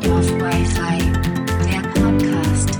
[0.00, 1.12] Dorf Wi-Fi,
[1.68, 2.78] der Podcast.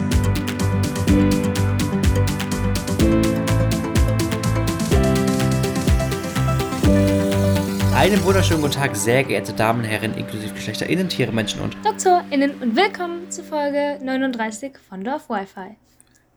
[7.95, 12.53] Einen wunderschönen guten Tag, sehr geehrte Damen und Herren, inklusive GeschlechterInnen, Tiere, Menschen und DoktorInnen
[12.63, 15.77] und willkommen zu Folge 39 von Dorf Wi-Fi.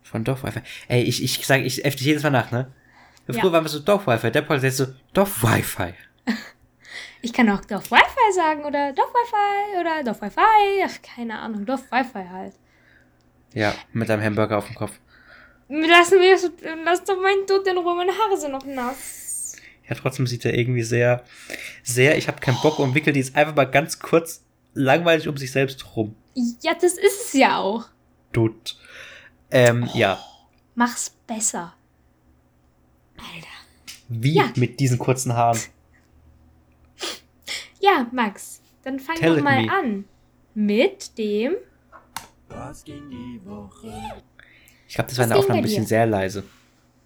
[0.02, 0.60] von Dorf Wi-Fi.
[0.90, 2.68] Ey, ich, ich sage, ich äffe dich jedes Mal nach, ne?
[3.34, 3.52] Früher Ja.
[3.54, 5.94] waren wir so Dorf Wi-Fi, der Podcast ist so Dorf Wi-Fi.
[7.24, 10.84] Ich kann auch Dorf Wi-Fi sagen oder Dorf Wi-Fi oder Dorf Wi-Fi.
[10.88, 12.54] Ach, keine Ahnung, Dorf Wi-Fi halt.
[13.54, 14.94] Ja, mit einem Hamburger auf dem Kopf.
[15.70, 16.36] Lassen wir
[16.84, 19.56] lass doch meinen Dutt in Ruhe, meine Haare sind noch nass.
[19.88, 21.24] Ja, trotzdem sieht er irgendwie sehr,
[21.84, 25.38] sehr, ich habe keinen Bock und wickel die jetzt einfach mal ganz kurz langweilig um
[25.38, 26.16] sich selbst rum.
[26.62, 27.86] Ja, das ist es ja auch.
[28.32, 28.78] Dutt.
[29.52, 30.20] Ähm, ja.
[30.74, 31.74] Mach's besser.
[33.34, 33.48] Alter.
[34.10, 34.52] Wie Ja.
[34.56, 35.60] mit diesen kurzen Haaren.
[37.80, 39.72] Ja, Max, dann fang Tell doch mal me.
[39.72, 40.06] an.
[40.54, 41.54] Mit dem.
[44.88, 45.88] Ich glaube, das war in Was der ging Aufnahme ein bisschen dir?
[45.88, 46.44] sehr leise.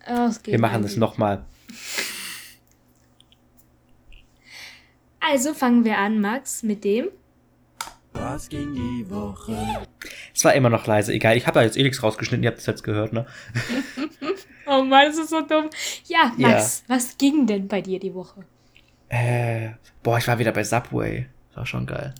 [0.07, 1.45] Oh, es geht Wir machen das nochmal.
[5.19, 7.07] Also fangen wir an, Max, mit dem.
[8.13, 9.85] Was ging die Woche?
[10.33, 11.35] Es war immer noch leise, egal.
[11.37, 13.25] Ich habe da jetzt eh nichts rausgeschnitten, ihr habt es jetzt gehört, ne?
[14.75, 15.69] Oh Mann, das ist so dumm.
[16.07, 16.49] Ja, Ja.
[16.49, 18.45] Max, was ging denn bei dir die Woche?
[19.09, 19.69] Äh,
[20.03, 21.27] boah, ich war wieder bei Subway.
[21.49, 22.13] Das war schon geil.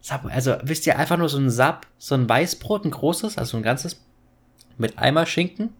[0.00, 3.56] Subway, also wisst ihr, einfach nur so ein Sub, so ein Weißbrot, ein großes, also
[3.56, 4.00] ein ganzes,
[4.78, 5.70] mit einmal Schinken,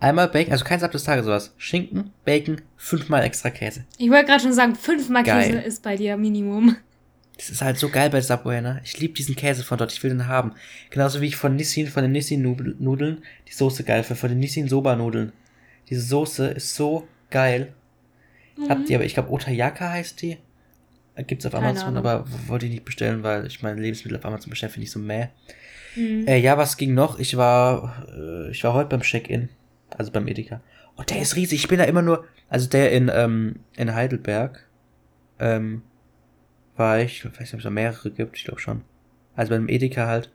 [0.00, 1.54] einmal Bacon, also kein Sub des Tages, sowas.
[1.58, 3.84] Schinken, Bacon, fünfmal extra Käse.
[3.98, 5.46] Ich wollte gerade schon sagen, fünfmal Geil.
[5.50, 6.76] Käse ist bei dir Minimum.
[7.42, 8.80] Das ist halt so geil bei Subway, ne?
[8.84, 10.52] Ich liebe diesen Käse von dort, ich will den haben.
[10.90, 15.32] Genauso wie ich von Nissin, von den Nissin-Nudeln, die Soße geil finde, von den Nissin-Soba-Nudeln.
[15.90, 17.72] Diese Soße ist so geil.
[18.68, 20.38] Habt ihr aber, ich glaube, Otayaka heißt die.
[21.16, 22.06] Äh, Gibt's auf Keine Amazon, Ahnung.
[22.06, 25.00] aber wollte ich nicht bestellen, weil ich meine Lebensmittel auf Amazon bestellen finde ich so
[25.00, 25.26] mäh.
[25.96, 26.28] Mhm.
[26.28, 27.18] Äh, ja, was ging noch?
[27.18, 29.48] Ich war, äh, ich war heute beim Check-in,
[29.90, 30.60] also beim Edeka.
[30.94, 31.58] Und der ist riesig.
[31.64, 34.64] Ich bin da immer nur, also der in, ähm, in Heidelberg,
[35.40, 35.82] ähm,
[36.82, 38.82] war ich, ich weiß nicht, ob es da mehrere gibt, ich glaube schon.
[39.36, 40.30] Also beim Edeka halt.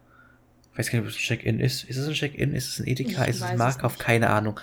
[0.71, 1.83] Ich weiß gar nicht, ob es ein Check-in ist.
[1.83, 2.53] Ist es ein Check-in?
[2.53, 3.23] Ist es ein Edeka?
[3.23, 3.93] Ich ist es ein es Marktkauf?
[3.93, 4.05] nicht.
[4.05, 4.59] Keine Ahnung.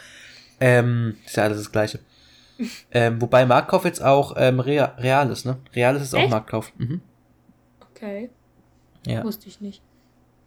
[0.60, 1.98] Ähm, ist ja alles das Gleiche.
[2.92, 5.58] ähm, wobei Marktkauf jetzt auch ähm, Real, Real ist, ne?
[5.74, 6.28] Real ist es auch?
[6.28, 6.72] Marktkauf.
[6.78, 7.00] Mhm.
[7.90, 8.30] Okay,
[9.06, 9.24] Ja.
[9.24, 9.82] wusste ich nicht.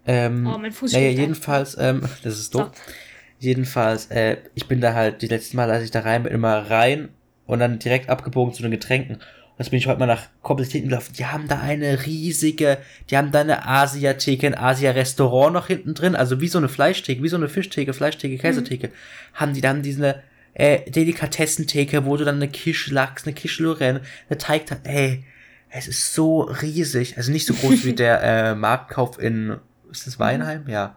[0.06, 2.72] Ähm, Oh, mein Fuß naja, jedenfalls, ähm, das ist doof.
[2.74, 2.94] So.
[3.40, 6.70] Jedenfalls, äh, ich bin da halt die letzten Mal, als ich da rein bin, immer
[6.70, 7.10] rein
[7.46, 9.20] und dann direkt abgebogen zu den Getränken.
[9.58, 11.14] Jetzt bin ich heute mal nach Komplettität gelaufen.
[11.18, 12.78] Die haben da eine riesige,
[13.10, 17.24] die haben da eine Asia-Theke, ein Asia-Restaurant noch hinten drin, also wie so eine Fleischtheke,
[17.24, 18.92] wie so eine Fischtheke, Fleischtheke, Käsetheke.
[19.34, 20.22] Haben die dann diese
[20.54, 25.26] äh, Delikatessentheke, wo du dann eine Kischlachs, eine Kischlorraine, eine Teigtat, ey,
[25.70, 29.58] es ist so riesig, also nicht so groß wie der äh, Marktkauf in,
[29.92, 30.68] ist das Weinheim?
[30.68, 30.96] Ja.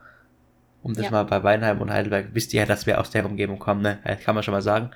[0.82, 1.10] Um das Ja.
[1.10, 3.98] mal bei Weinheim und Heidelberg, wisst ihr ja, dass wir aus der Umgebung kommen, ne?
[4.04, 4.90] Äh, Kann man schon mal sagen.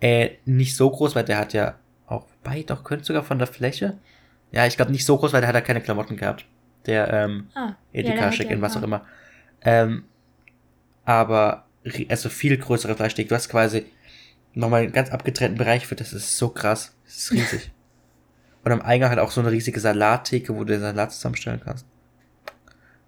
[0.00, 1.74] Äh, nicht so groß, weil der hat ja
[2.06, 3.98] auch, wobei, doch, könnte sogar von der Fläche.
[4.52, 6.44] Ja, ich glaube nicht so groß, weil der hat ja keine Klamotten gehabt.
[6.86, 9.04] Der, ähm, Ah, ja, Edeka, der hat Check-in, ja- was auch immer.
[9.62, 10.04] Ähm,
[11.04, 11.64] aber,
[12.08, 13.28] also viel größere Fleischtheke.
[13.28, 13.86] Du hast quasi
[14.54, 16.94] nochmal einen ganz abgetrennten Bereich für, das ist so krass.
[17.04, 17.70] Das ist riesig.
[18.64, 21.86] und am Eingang halt auch so eine riesige Salattheke, wo du den Salat zusammenstellen kannst.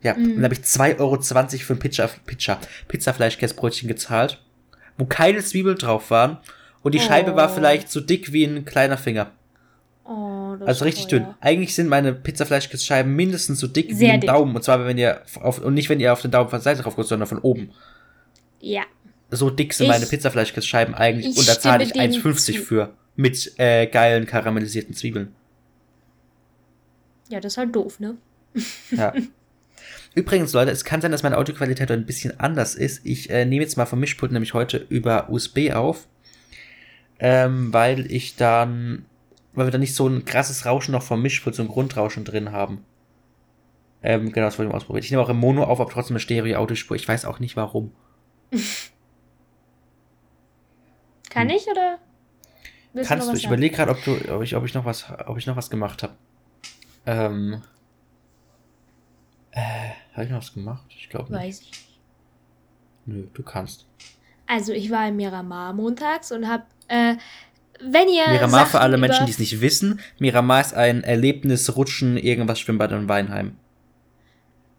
[0.02, 0.24] Ja, Mm.
[0.24, 2.58] und dann habe ich 2,20 Euro für ein Pizza, Pizza,
[2.88, 4.42] Pizzafleischkäsebrötchen gezahlt,
[4.98, 6.38] wo keine Zwiebel drauf waren
[6.86, 7.54] und die Scheibe war Oh.
[7.54, 9.32] vielleicht so dick wie ein kleiner Finger.
[10.04, 11.18] Oh, das Also richtig teuer.
[11.20, 11.34] dünn.
[11.40, 14.30] Eigentlich sind meine Pizzafleischkäsescheiben mindestens so dick wie Sehr ein dick.
[14.30, 14.54] Daumen.
[14.54, 16.82] Und zwar, wenn ihr auf, und nicht, wenn ihr auf den Daumen von der Seite
[16.82, 17.70] drauf guckt, sondern von oben.
[18.60, 18.82] Ja.
[19.30, 21.26] So dick sind Ich- meine Pizzafleischkäsescheiben eigentlich.
[21.32, 22.62] ich und da zahle ich stimme dem 1,50 zu.
[22.62, 22.94] für.
[23.16, 25.32] Mit äh, geilen karamellisierten Zwiebeln.
[27.28, 28.16] Ja, das ist halt doof, ne?
[28.90, 29.12] Ja.
[30.14, 33.04] Übrigens, Leute, es kann sein, dass meine Audioqualität ein bisschen anders ist.
[33.04, 36.06] Ich äh, nehme jetzt mal vom Mischpult nämlich heute über USB auf.
[37.18, 39.06] Ähm, weil ich dann,
[39.54, 42.52] weil wir da nicht so ein krasses Rauschen noch vom Mischpult, so ein Grundrauschen drin
[42.52, 42.84] haben.
[44.02, 45.04] Ähm, genau, das wollte ich mal ausprobieren.
[45.04, 46.96] Ich nehme auch im Mono auf, aber trotzdem eine Stereo-Audiospur.
[46.96, 47.92] Ich weiß auch nicht warum.
[51.30, 51.56] Kann Hm.
[51.56, 51.98] ich oder?
[52.92, 55.36] willst Kannst du, ich überlege gerade, ob du, ob ich, ob ich noch was, ob
[55.38, 56.14] ich noch was gemacht habe.
[57.06, 57.62] Ähm.
[59.52, 59.60] Äh,
[60.12, 60.84] habe ich noch was gemacht?
[60.90, 61.42] Ich glaube nicht.
[61.42, 62.00] Weiß ich nicht.
[63.06, 63.86] Nö, du kannst.
[64.46, 67.16] Also, ich war in Miramar montags und hab, äh,
[67.80, 68.26] wenn ihr.
[68.28, 70.00] Miramar Sachen für alle Menschen, die es nicht wissen.
[70.18, 73.56] Miramar ist ein Erlebnis, Rutschen, irgendwas Schwimmbad in Weinheim.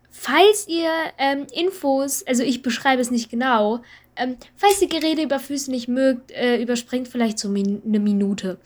[0.10, 0.90] Falls ihr
[1.20, 3.82] ähm, Infos, also ich beschreibe es nicht genau,
[4.20, 8.58] Ähm, falls ihr Gerede über Füße nicht mögt, äh, überspringt vielleicht so min eine Minute.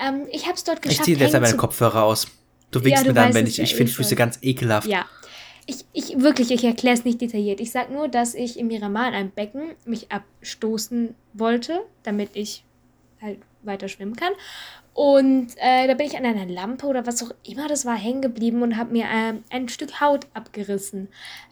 [0.00, 1.04] Ähm, ich habe es dort Ich geschafft.
[1.06, 2.28] ziehe jetzt den Kopfhörer aus.
[2.70, 4.18] Du winkst Ja, du mir dann, wenn ich, ich eh finde Füße schon.
[4.18, 4.86] ganz ekelhaft.
[4.86, 5.06] Ja.
[5.66, 7.58] Ich, ich wirklich, ich erkläre es nicht detailliert.
[7.58, 12.62] Ich sag nur, dass ich im Miramar in einem Becken mich abstoßen wollte, damit ich
[13.20, 14.32] halt weiter schwimmen kann.
[14.94, 18.22] Und äh, da bin ich an einer Lampe oder was auch immer das war hängen
[18.22, 21.08] geblieben und habe mir ähm, ein Stück Haut abgerissen.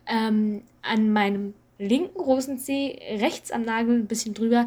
[0.06, 4.66] Ähm, an meinem linken großen Zeh, rechts am Nagel, ein bisschen drüber,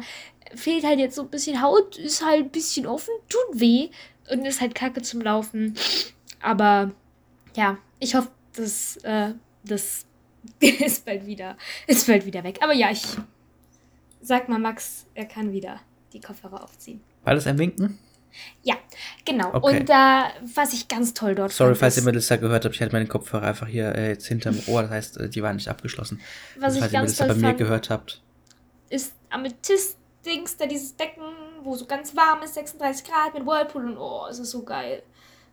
[0.54, 3.90] fehlt halt jetzt so ein bisschen Haut, ist halt ein bisschen offen, tut weh
[4.30, 5.74] und ist halt kacke zum Laufen.
[6.40, 6.92] Aber
[7.54, 9.34] ja, ich hoffe, das, äh,
[9.64, 10.06] das
[10.60, 11.56] ist bald wieder,
[11.86, 12.58] ist bald wieder weg.
[12.62, 13.02] Aber ja, ich
[14.20, 15.80] sag mal Max, er kann wieder
[16.12, 17.00] die Kopfhörer aufziehen.
[17.24, 17.98] War das ein Winken?
[18.62, 18.76] Ja,
[19.24, 19.54] genau.
[19.54, 19.80] Okay.
[19.80, 22.80] Und da, was ich ganz toll dort Sorry, fand, falls ihr Melissa gehört habt, ich
[22.80, 25.68] hatte meinen Kopfhörer einfach hier äh, jetzt hinterm Ohr, das heißt, äh, die waren nicht
[25.68, 26.20] abgeschlossen.
[26.56, 28.22] was Also, ich falls ihr ganz Melissa toll bei mir gehört habt.
[28.88, 31.24] ist Amethyst-Dings, da dieses Becken,
[31.62, 35.02] wo so ganz warm ist, 36 Grad mit Whirlpool und oh, es ist so geil.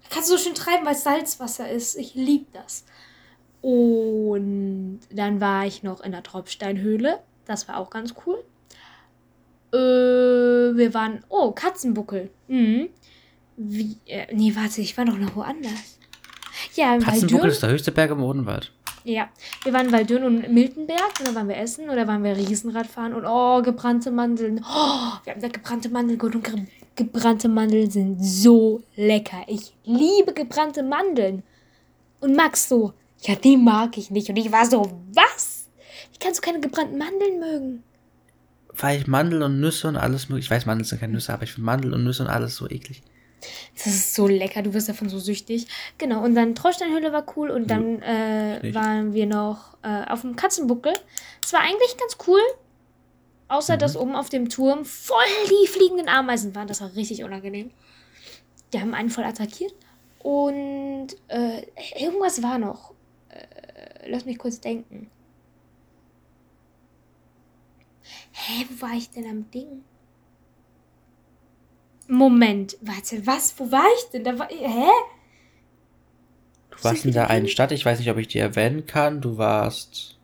[0.03, 1.95] Da kannst du so schön treiben, weil es Salzwasser ist.
[1.95, 2.85] Ich liebe das.
[3.61, 7.19] Und dann war ich noch in der Tropfsteinhöhle.
[7.45, 8.41] Das war auch ganz cool.
[9.73, 11.23] Äh, wir waren.
[11.29, 12.29] Oh, Katzenbuckel.
[12.47, 12.89] Mhm.
[13.57, 15.99] Wie, äh, nee, warte, ich war doch noch woanders.
[16.75, 18.71] Ja, im Katzenbuckel ist der höchste Berg im Odenwald.
[19.03, 19.29] Ja,
[19.63, 22.87] wir waren in Waldürn und Miltenberg und da waren wir essen oder waren wir Riesenrad
[22.87, 24.59] fahren und oh, gebrannte Mandeln.
[24.59, 29.43] Oh, wir haben da gebrannte Mandeln geholt und ge gebrannte Mandeln sind so lecker.
[29.47, 31.43] Ich liebe gebrannte Mandeln.
[32.19, 34.29] Und Max so, ja, die mag ich nicht.
[34.29, 35.69] Und ich war so, was?
[36.11, 37.83] Wie kannst du keine gebrannten Mandeln mögen?
[38.73, 40.47] Weil ich Mandel und Nüsse und alles mögliche.
[40.47, 42.69] Ich weiß, Mandeln sind keine Nüsse, aber ich finde Mandel und Nüsse und alles so
[42.69, 43.01] eklig.
[43.75, 45.67] Das ist so lecker, du wirst davon so süchtig.
[45.97, 50.35] Genau, und dann Trollsteinhöhle war cool und dann äh, waren wir noch äh, auf dem
[50.35, 50.93] Katzenbuckel.
[51.43, 52.41] Es war eigentlich ganz cool,
[53.47, 55.17] außer dass oben auf dem Turm voll
[55.49, 56.67] die fliegenden Ameisen waren.
[56.67, 57.71] Das war richtig unangenehm.
[58.73, 59.73] Die haben einen voll attackiert.
[60.19, 61.65] Und äh,
[61.97, 62.93] irgendwas war noch.
[63.29, 65.09] Äh, lass mich kurz denken.
[68.31, 69.83] Hä, wo war ich denn am Ding?
[72.07, 73.53] Moment, warte, was?
[73.59, 74.23] Wo war ich denn?
[74.23, 74.89] Da war, hä?
[76.71, 79.21] Du warst in der einen Stadt, ich weiß nicht, ob ich die erwähnen kann.
[79.21, 80.17] Du warst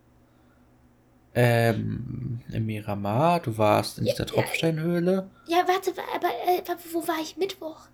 [1.35, 4.31] ähm, im Miramar, du warst in Ja, dieser ja.
[4.33, 5.29] Tropfsteinhöhle.
[5.47, 7.87] Ja, warte, wa- aber äh, wo war ich Mittwoch?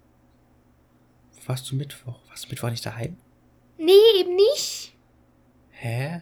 [1.48, 2.20] Warst du Mittwoch?
[2.30, 3.18] Warst du Mittwoch nicht daheim?
[3.78, 4.96] Nee, eben nicht.
[5.72, 6.22] Hä?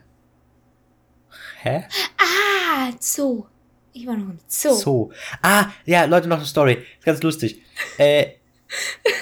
[1.61, 1.83] Hä?
[2.17, 3.45] Ah, Zoo.
[3.93, 4.73] Ich war noch im Zoo.
[4.73, 5.11] So.
[5.41, 6.73] Ah, ja, Leute, noch eine Story.
[6.99, 7.61] Ist ganz lustig.
[7.97, 8.27] Äh,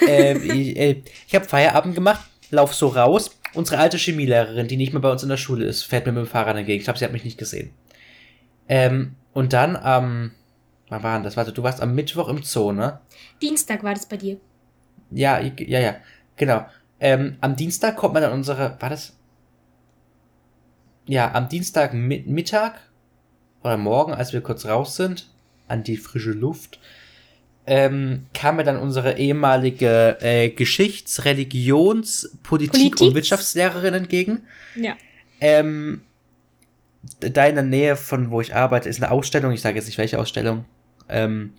[0.06, 3.30] ähm, ich äh, ich habe Feierabend gemacht, lauf so raus.
[3.54, 6.24] Unsere alte Chemielehrerin, die nicht mehr bei uns in der Schule ist, fährt mir mit
[6.26, 6.78] dem Fahrrad entgegen.
[6.78, 7.72] Ich glaube, sie hat mich nicht gesehen.
[8.68, 10.32] Ähm, und dann am,
[10.90, 11.36] wann war denn das?
[11.38, 13.00] Warte, du warst am Mittwoch im Zoo, ne?
[13.40, 14.36] Dienstag war das bei dir.
[15.10, 15.96] Ja, ich- ja, ja,
[16.36, 16.66] genau.
[17.00, 19.16] Ähm, am Dienstag kommt man dann unsere, war das?
[21.06, 22.80] Ja, am Dienstag Mi- Mittag
[23.62, 25.28] oder morgen, als wir kurz raus sind,
[25.66, 26.78] an die frische Luft,
[27.66, 33.00] ähm, kam mir dann unsere ehemalige äh, Geschichts-, Religions-, Politik- Politik?
[33.08, 34.46] und Wirtschaftslehrerin entgegen.
[34.74, 34.94] Ja.
[35.40, 36.00] Ähm,
[37.20, 39.52] da in der Nähe von wo ich arbeite, ist eine Ausstellung.
[39.52, 40.64] Ich sage jetzt nicht welche Ausstellung.
[41.08, 41.52] Ähm,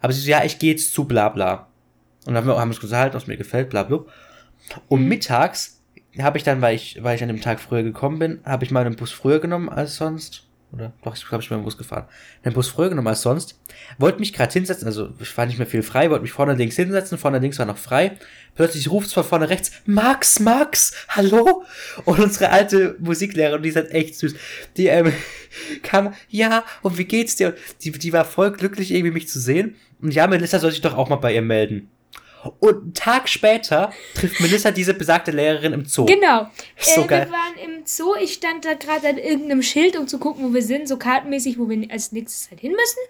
[0.00, 1.68] aber sie so, ja, ich gehe jetzt zu bla bla.
[2.26, 4.00] Und dann haben wir haben uns gesagt, was mir gefällt, bla bla.
[4.88, 5.08] Und Mhm.
[5.08, 5.80] mittags
[6.20, 8.70] habe ich dann, weil ich, weil ich an dem Tag früher gekommen bin, habe ich
[8.72, 10.47] mal einen Bus früher genommen als sonst.
[10.70, 12.06] Oder doch, ich glaube, ich bin mit dem Bus gefahren.
[12.44, 13.58] Den Bus früher genommen als sonst.
[13.96, 16.76] Wollte mich gerade hinsetzen, also ich war nicht mehr viel frei, wollte mich vorne links
[16.76, 18.18] hinsetzen, vorne links war noch frei.
[18.54, 21.64] Plötzlich ruft's von vorne rechts, Max, Max, hallo?
[22.04, 24.34] Und unsere alte Musiklehrerin, die ist halt echt süß,
[24.76, 25.12] die ähm,
[25.82, 27.48] kam, ja, und wie geht's dir?
[27.48, 29.76] Und die, die war voll glücklich, irgendwie mich zu sehen.
[30.02, 31.90] Und ja, Melissa soll sich doch auch mal bei ihr melden.
[32.60, 36.04] Und einen Tag später trifft Melissa diese besagte Lehrerin im Zoo.
[36.06, 36.48] Genau.
[36.78, 37.26] So äh, geil.
[37.26, 38.14] Wir waren im Zoo.
[38.20, 41.58] Ich stand da gerade an irgendeinem Schild, um zu gucken, wo wir sind, so kartenmäßig,
[41.58, 43.00] wo wir als nächstes halt hin müssen.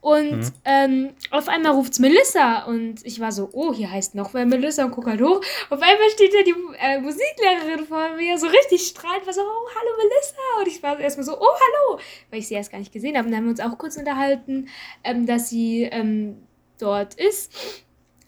[0.00, 0.52] Und Mhm.
[0.64, 4.84] ähm, auf einmal ruft's Melissa und ich war so, oh, hier heißt noch wer Melissa
[4.84, 5.40] und guck halt hoch.
[5.70, 9.68] Auf einmal steht da die äh, Musiklehrerin vor mir, so richtig strahlend, war so, oh,
[9.74, 10.36] hallo Melissa.
[10.60, 13.26] Und ich war erstmal so, oh, hallo, weil ich sie erst gar nicht gesehen habe.
[13.26, 14.68] Und dann haben wir uns auch kurz unterhalten,
[15.02, 16.46] ähm, dass sie ähm,
[16.78, 17.52] dort ist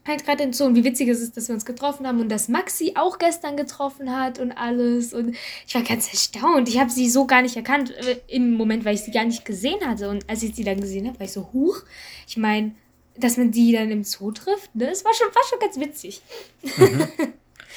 [0.06, 2.28] halt gerade in Zoo und wie witzig es ist, dass wir uns getroffen haben und
[2.30, 6.68] dass Maxi auch gestern getroffen hat und alles und ich war ganz erstaunt.
[6.68, 9.44] Ich habe sie so gar nicht erkannt äh, im Moment, weil ich sie gar nicht
[9.44, 11.82] gesehen hatte und als ich sie dann gesehen habe, war ich so, huch,
[12.26, 12.72] ich meine,
[13.16, 16.22] dass man die dann im Zoo trifft, ne, es war schon, war schon ganz witzig.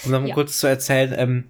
[0.06, 0.34] Um noch mal Ja.
[0.36, 1.44] kurz zu erzählen, ähm,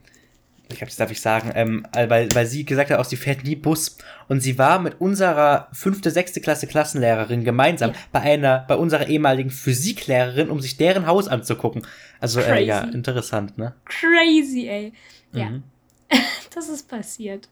[0.69, 3.43] ich glaube, das darf ich sagen, ähm, weil, weil sie gesagt hat, auch sie fährt
[3.43, 3.97] nie Bus.
[4.27, 7.95] Und sie war mit unserer fünfte, sechste Klasse Klassenlehrerin gemeinsam Ja.
[8.11, 11.85] bei einer, bei unserer ehemaligen Physiklehrerin, um sich deren Haus anzugucken.
[12.19, 13.75] Also, äh, ja, interessant, ne?
[13.85, 14.93] Crazy, ey.
[15.33, 15.63] Ja, Mhm.
[16.55, 17.49] das ist passiert.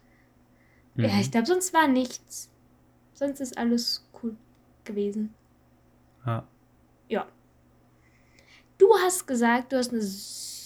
[0.96, 1.06] Mhm.
[1.06, 2.50] Ja, ich glaube, sonst war nichts.
[3.14, 4.36] Sonst ist alles cool
[4.84, 5.34] gewesen.
[6.26, 6.48] Ja.
[7.10, 7.28] Ja.
[8.78, 10.02] Du hast gesagt, du hast eine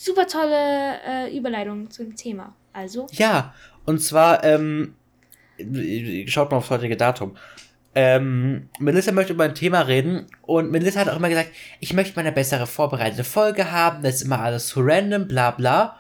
[0.06, 2.54] super tolle äh, Überleitung zum Thema.
[2.74, 3.54] Also, Ja,
[3.86, 4.96] und zwar, ähm,
[6.28, 7.36] schaut mal aufs heutige Datum.
[7.98, 12.16] Ähm, Melissa möchte über ein Thema reden und Melissa hat auch immer gesagt, ich möchte
[12.16, 15.98] mal eine bessere vorbereitete Folge haben, das ist immer alles so random, bla bla.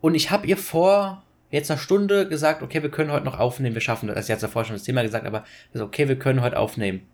[0.00, 3.74] Und ich habe ihr vor jetzt einer Stunde gesagt, okay, wir können heute noch aufnehmen,
[3.74, 4.26] wir schaffen das.
[4.26, 5.44] Sie hat ja vorher schon das Thema gesagt, aber
[5.78, 7.06] okay, wir können heute aufnehmen.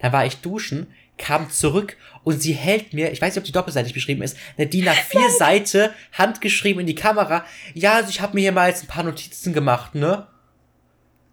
[0.00, 3.52] Dann war ich duschen, kam zurück und sie hält mir, ich weiß nicht, ob die
[3.52, 7.44] doppelseitig beschrieben ist, eine DIN A4 Seite handgeschrieben in die Kamera.
[7.74, 10.26] Ja, also ich habe mir hier mal jetzt ein paar Notizen gemacht, ne?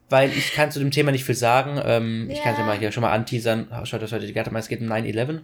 [0.09, 1.81] Weil ich kann zu dem Thema nicht viel sagen.
[1.83, 2.69] Ähm, Ich kann es ja Ja.
[2.69, 3.67] mal hier schon mal anteasern.
[3.85, 5.41] Schaut das heute die Garte mal, es geht um 9-11.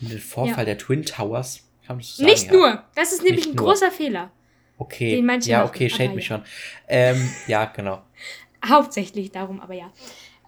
[0.00, 0.64] Um den Vorfall Ja.
[0.64, 1.68] der Twin Towers.
[1.86, 2.32] Kann man das so sagen?
[2.32, 2.52] nicht ja.
[2.52, 2.84] nur.
[2.94, 3.66] Das ist nämlich Nicht ein nur.
[3.66, 4.30] großer Fehler.
[4.78, 5.16] Okay.
[5.16, 6.36] den manche ja, okay, shade mich ja.
[6.36, 6.44] schon.
[6.88, 8.02] Ähm, ja, genau.
[8.66, 9.90] Hauptsächlich darum, aber ja.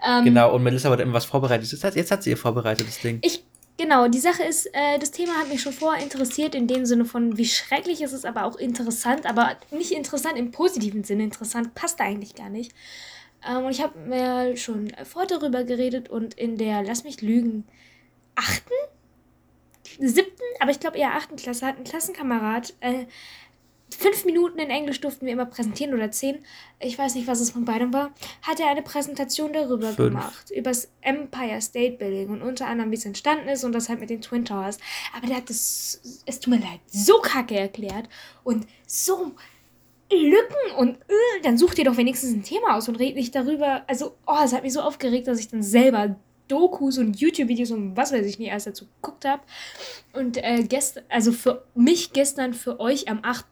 [0.06, 1.70] Ähm, Genau, und Melissa hat immer was vorbereitet.
[1.70, 3.18] Jetzt hat, jetzt hat sie ihr vorbereitet, das Ding.
[3.22, 3.44] Ich,
[3.78, 7.04] genau, die Sache ist, äh, das Thema hat mich schon vorher interessiert, in dem Sinne
[7.04, 11.24] von, wie schrecklich ist es, aber auch interessant, aber nicht interessant im positiven Sinne.
[11.24, 12.72] Interessant passt da eigentlich gar nicht.
[13.48, 17.64] Ähm, und ich habe mir schon vorher darüber geredet und in der, lass mich lügen,
[18.34, 18.72] achten?
[20.00, 23.04] Siebten, aber ich glaube eher achten Klasse hat ein Klassenkamerad, äh,
[23.94, 26.44] fünf Minuten in Englisch durften wir immer präsentieren oder zehn,
[26.80, 30.10] ich weiß nicht, was es von beidem war, hat er eine Präsentation darüber Fünf.
[30.10, 33.88] gemacht, über das Empire State Building und unter anderem, wie es entstanden ist und das
[33.88, 34.78] halt mit den Twin Towers.
[35.16, 38.08] Aber der hat das, es tut mir leid, so kacke erklärt
[38.42, 39.32] und so
[40.12, 43.82] Lücken und äh, dann such dir doch wenigstens ein Thema aus und red nicht darüber.
[43.86, 46.16] Also, oh, es hat mich so aufgeregt, dass ich dann selber
[46.48, 49.42] Dokus und YouTube-Videos und was weiß ich nicht erst dazu geguckt habe.
[50.12, 53.46] Und äh, gestern, also für mich gestern, für euch am 8.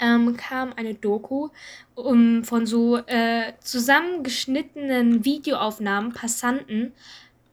[0.00, 1.50] Ähm, kam eine Doku
[1.94, 6.92] um, von so äh, zusammengeschnittenen Videoaufnahmen Passanten,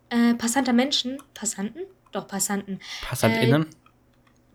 [0.10, 1.82] äh, passanter Menschen, Passanten?
[2.12, 2.80] Doch, Passanten.
[3.02, 3.68] PassantInnen.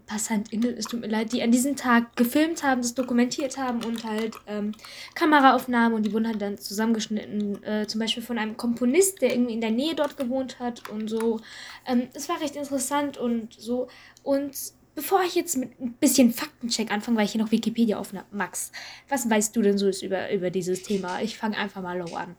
[0.06, 4.04] PassantInnen, es tut mir leid, die an diesem Tag gefilmt haben, das dokumentiert haben und
[4.04, 4.72] halt ähm,
[5.14, 9.54] Kameraaufnahmen und die wurden halt dann zusammengeschnitten, äh, zum Beispiel von einem Komponist, der irgendwie
[9.54, 11.40] in der Nähe dort gewohnt hat und so.
[11.86, 13.88] Ähm, das war recht interessant und so.
[14.22, 14.54] Und
[14.94, 18.28] bevor ich jetzt mit ein bisschen Faktencheck anfange, weil ich hier noch Wikipedia offen habe,
[18.32, 18.72] Max,
[19.08, 21.20] was weißt du denn so über, über dieses Thema?
[21.22, 22.36] Ich fange einfach mal low an.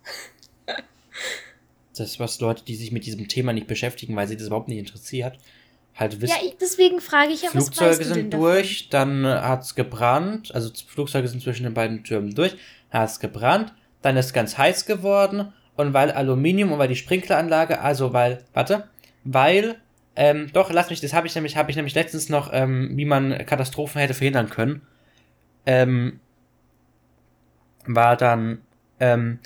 [1.95, 4.79] Das was Leute, die sich mit diesem Thema nicht beschäftigen, weil sie das überhaupt nicht
[4.79, 5.37] interessiert,
[5.95, 6.35] halt wissen.
[6.35, 8.45] Ja, ich, deswegen frage ich ja, was weißt Flugzeuge du denn sind davon?
[8.45, 12.55] durch, dann hat es gebrannt, also Flugzeuge sind zwischen den beiden Türmen durch,
[12.89, 17.79] hat es gebrannt, dann ist ganz heiß geworden und weil Aluminium und weil die Sprinkleranlage,
[17.79, 18.89] also weil, warte,
[19.23, 19.75] weil,
[20.15, 23.05] ähm, doch, lass mich, das habe ich nämlich, habe ich nämlich letztens noch, ähm, wie
[23.05, 24.81] man Katastrophen hätte verhindern können,
[25.65, 26.19] ähm,
[27.85, 28.61] war dann,
[28.99, 29.39] ähm,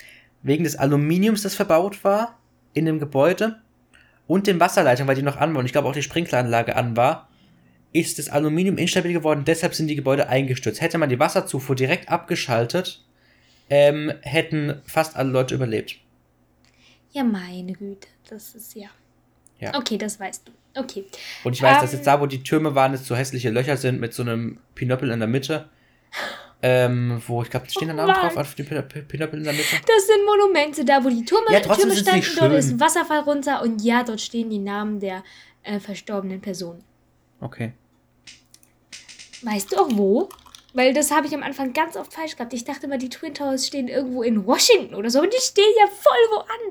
[0.44, 2.38] wegen des Aluminiums, das verbaut war
[2.74, 3.62] in dem Gebäude
[4.28, 7.30] und den Wasserleitungen, weil die noch an waren ich glaube auch die Sprinkleranlage an war,
[7.94, 10.82] ist das Aluminium instabil geworden, deshalb sind die Gebäude eingestürzt.
[10.82, 13.06] Hätte man die Wasserzufuhr direkt abgeschaltet,
[13.70, 15.98] ähm, hätten fast alle Leute überlebt.
[17.12, 18.90] Ja, meine Güte, das ist ja.
[19.60, 19.76] Ja.
[19.76, 20.80] Okay, das weißt du.
[20.80, 21.06] Okay.
[21.44, 21.98] Und ich weiß, dass Ähm.
[22.00, 25.10] jetzt da, wo die Türme waren, jetzt so hässliche Löcher sind mit so einem Pinöppel
[25.12, 25.70] in der Mitte.
[26.62, 28.22] Ähm, wo, ich glaube, stehen da Oh Namen nein.
[28.22, 29.76] drauf, auf dem Pinöppel in der Mitte.
[29.86, 33.62] Das sind Monumente, da wo die Türme, Ja, Türme standen, dort ist ein Wasserfall runter
[33.62, 35.24] und ja, dort stehen die Namen der
[35.64, 36.84] äh, verstorbenen Personen.
[37.42, 37.74] Okay.
[39.44, 40.30] Weißt du auch wo?
[40.74, 42.54] Weil das habe ich am Anfang ganz oft falsch gehabt.
[42.54, 45.64] Ich dachte immer, die Twin Towers stehen irgendwo in Washington oder so, aber die stehen
[45.80, 46.14] ja voll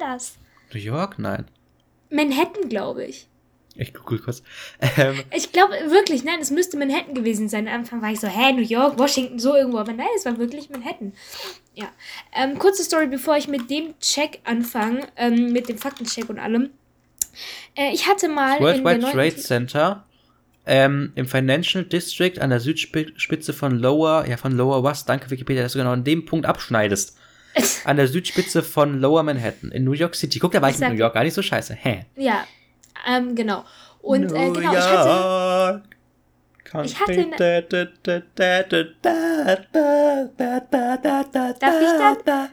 [0.00, 0.36] woanders.
[0.72, 1.18] New York?
[1.18, 1.46] Nein.
[2.10, 3.28] Manhattan, glaube ich.
[3.78, 4.42] Ich google kurz.
[4.96, 7.68] Ähm, Ich glaube wirklich, nein, es müsste Manhattan gewesen sein.
[7.68, 9.78] Am Anfang war ich so, hä, New York, Washington, so irgendwo.
[9.78, 11.12] Aber nein, es war wirklich Manhattan.
[11.74, 11.88] Ja.
[12.34, 16.70] Ähm, kurze Story, bevor ich mit dem Check anfange, ähm, mit dem Faktencheck und allem.
[17.74, 20.06] Äh, ich hatte mal World in der Wide neunten Trade Center
[20.64, 25.62] ähm, im Financial District an der Südspitze von Lower, ja von Lower West, danke Wikipedia,
[25.62, 27.16] dass du genau an dem Punkt abschneidest.
[27.84, 30.38] An der Südspitze von Lower Manhattan in New York City.
[30.38, 31.74] Guck, da war ich, in New York gar nicht so scheiße.
[31.74, 32.04] Hä?
[32.16, 32.44] Ja,
[33.08, 33.64] ähm, genau.
[34.00, 35.82] Und äh, genau, ich hatte.
[36.84, 37.36] Ich hatte ne-
[41.60, 42.48] Darf ich dann?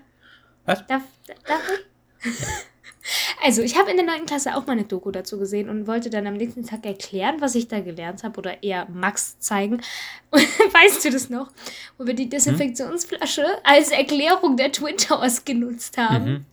[0.65, 0.87] Was?
[0.87, 1.01] Darf,
[1.45, 1.61] darf
[2.23, 2.29] ich?
[3.43, 4.25] Also, ich habe in der 9.
[4.25, 7.55] Klasse auch mal eine Doku dazu gesehen und wollte dann am nächsten Tag erklären, was
[7.55, 9.81] ich da gelernt habe oder eher Max zeigen.
[10.31, 11.51] weißt du das noch?
[11.97, 16.25] Wo wir die Desinfektionsflasche als Erklärung der Twin Towers genutzt haben.
[16.25, 16.45] Mhm.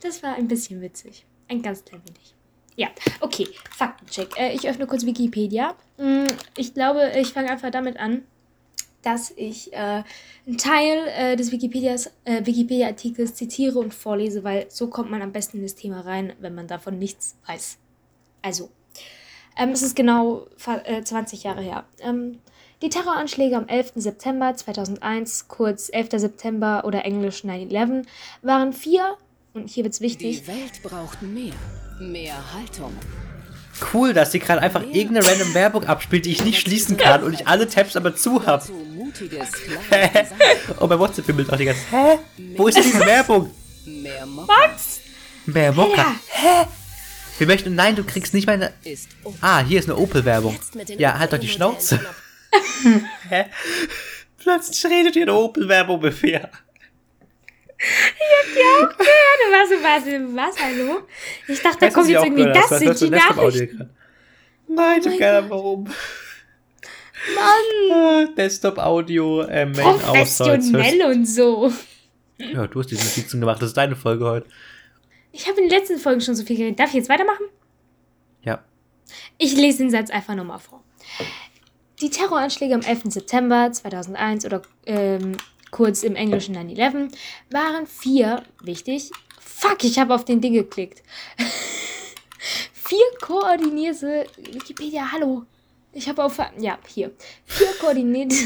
[0.00, 1.24] Das war ein bisschen witzig.
[1.48, 2.34] Ein ganz klein wenig.
[2.76, 2.88] Ja,
[3.20, 4.38] okay, Faktencheck.
[4.38, 5.74] Äh, ich öffne kurz Wikipedia.
[5.96, 8.22] Mm, Ich glaube, ich fange einfach damit an,
[9.02, 10.02] dass ich äh,
[10.46, 15.32] einen Teil äh, des Wikipedias, äh, Wikipedia-Artikels zitiere und vorlese, weil so kommt man am
[15.32, 17.78] besten in das Thema rein, wenn man davon nichts weiß.
[18.42, 18.70] Also,
[19.56, 21.84] ähm, es ist genau fa- äh, 20 Jahre her.
[22.00, 22.38] Ähm,
[22.82, 23.92] die Terroranschläge am 11.
[23.96, 26.10] September 2001, kurz 11.
[26.20, 28.04] September oder englisch 9-11,
[28.42, 29.16] waren vier,
[29.54, 31.54] und hier wird's wichtig, Die Welt braucht mehr.
[32.00, 32.92] Mehr Haltung.
[33.92, 37.32] Cool, dass sie gerade einfach irgendeine random Werbung abspielt, die ich nicht schließen kann und
[37.32, 38.64] ich alle Tabs aber zu habe.
[40.78, 42.18] Und bei WhatsApp bimmelt auch die ganze Hä?
[42.56, 43.50] Wo ist diese Werbung?
[43.86, 44.52] Mehr Mokka
[45.46, 46.14] Wer Mokka?
[46.28, 46.66] Hä?
[47.38, 48.72] Wir möchten, nein, du kriegst nicht meine.
[49.40, 50.58] Ah, hier ist eine Opel-Werbung.
[50.98, 52.00] Ja, halt doch die Schnauze.
[53.28, 53.46] Hä?
[54.38, 56.02] Plötzlich redet ihr eine Opel-Werbung
[57.78, 58.88] mit mir.
[59.50, 61.00] was, was, was, hallo?
[61.46, 62.94] Ich dachte, da kommt ich jetzt auch irgendwie gehört das habe?
[62.94, 63.90] sind die Nachrichten.
[64.68, 65.84] Nein, ich hab keine Ahnung warum.
[67.34, 71.72] Mann, Desktop-Audio, äh, Main professionell und so.
[72.38, 74.46] Ja, du hast diese Notizen gemacht, das ist deine Folge heute.
[75.32, 76.78] Ich habe in den letzten Folgen schon so viel geredet.
[76.78, 77.46] Darf ich jetzt weitermachen?
[78.42, 78.62] Ja.
[79.36, 80.82] Ich lese den Satz einfach nochmal vor.
[82.00, 83.02] Die Terroranschläge am 11.
[83.06, 85.36] September 2001 oder ähm,
[85.70, 87.12] kurz im Englischen 9-11
[87.50, 89.10] waren vier, wichtig,
[89.40, 91.02] fuck, ich habe auf den Ding geklickt.
[92.72, 95.44] vier koordinierte, Wikipedia, hallo.
[95.92, 97.12] Ich habe auf, ja, hier.
[97.44, 98.36] Vier koordinierte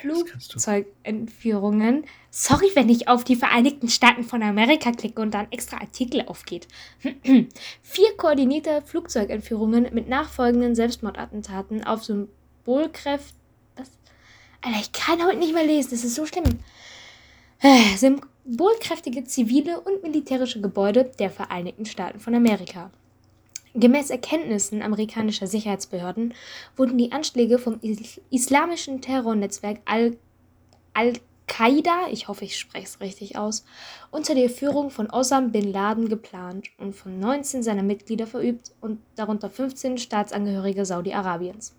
[0.00, 2.06] Flugzeugentführungen.
[2.30, 6.66] Sorry, wenn ich auf die Vereinigten Staaten von Amerika klicke und dann extra Artikel aufgeht.
[7.82, 13.41] Vier koordinierte Flugzeugentführungen mit nachfolgenden Selbstmordattentaten auf Symbolkräfte.
[14.62, 16.44] Alter, ich kann heute nicht mehr lesen, das ist so schlimm.
[17.60, 22.90] Äh, Symbolkräftige zivile und militärische Gebäude der Vereinigten Staaten von Amerika.
[23.74, 26.34] Gemäß Erkenntnissen amerikanischer Sicherheitsbehörden
[26.76, 30.16] wurden die Anschläge vom is islamischen Terrornetzwerk Al-
[30.92, 33.64] Al-Qaida, ich hoffe, ich spreche es richtig aus,
[34.10, 39.00] unter der Führung von Osam bin Laden geplant und von 19 seiner Mitglieder verübt und
[39.16, 41.74] darunter 15 Staatsangehörige Saudi-Arabiens.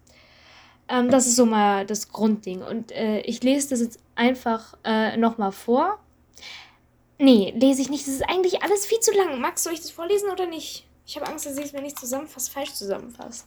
[0.90, 2.62] Ähm, das ist so mal das Grundding.
[2.62, 6.00] Und äh, ich lese das jetzt einfach äh, nochmal vor.
[7.20, 8.06] Nee, lese ich nicht.
[8.08, 9.40] Das ist eigentlich alles viel zu lang.
[9.40, 10.86] Max, soll ich das vorlesen oder nicht?
[11.06, 13.46] Ich habe Angst, dass ich es mir nicht zusammenfasse, falsch zusammenfasse.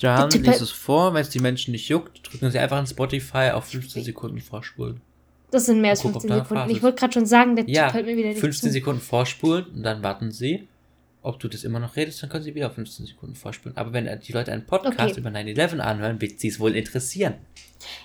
[0.00, 2.86] Jan, Bitte, lies es vor, wenn es die Menschen nicht juckt, drücken sie einfach in
[2.86, 5.00] Spotify auf 15 Sekunden vorspulen.
[5.50, 6.70] Das sind mehr als Guck, ob 15 da Sekunden.
[6.70, 8.72] Ich wollte gerade schon sagen, der Ja, Typ hört mir wieder nicht 15 zu.
[8.72, 10.68] Sekunden vorspulen und dann warten sie.
[11.24, 13.76] Ob du das immer noch redest, dann können sie wieder auf 15 Sekunden vorspulen.
[13.78, 15.20] Aber wenn die Leute einen Podcast Okay.
[15.20, 17.34] über 9-11 anhören, wird sie es wohl interessieren.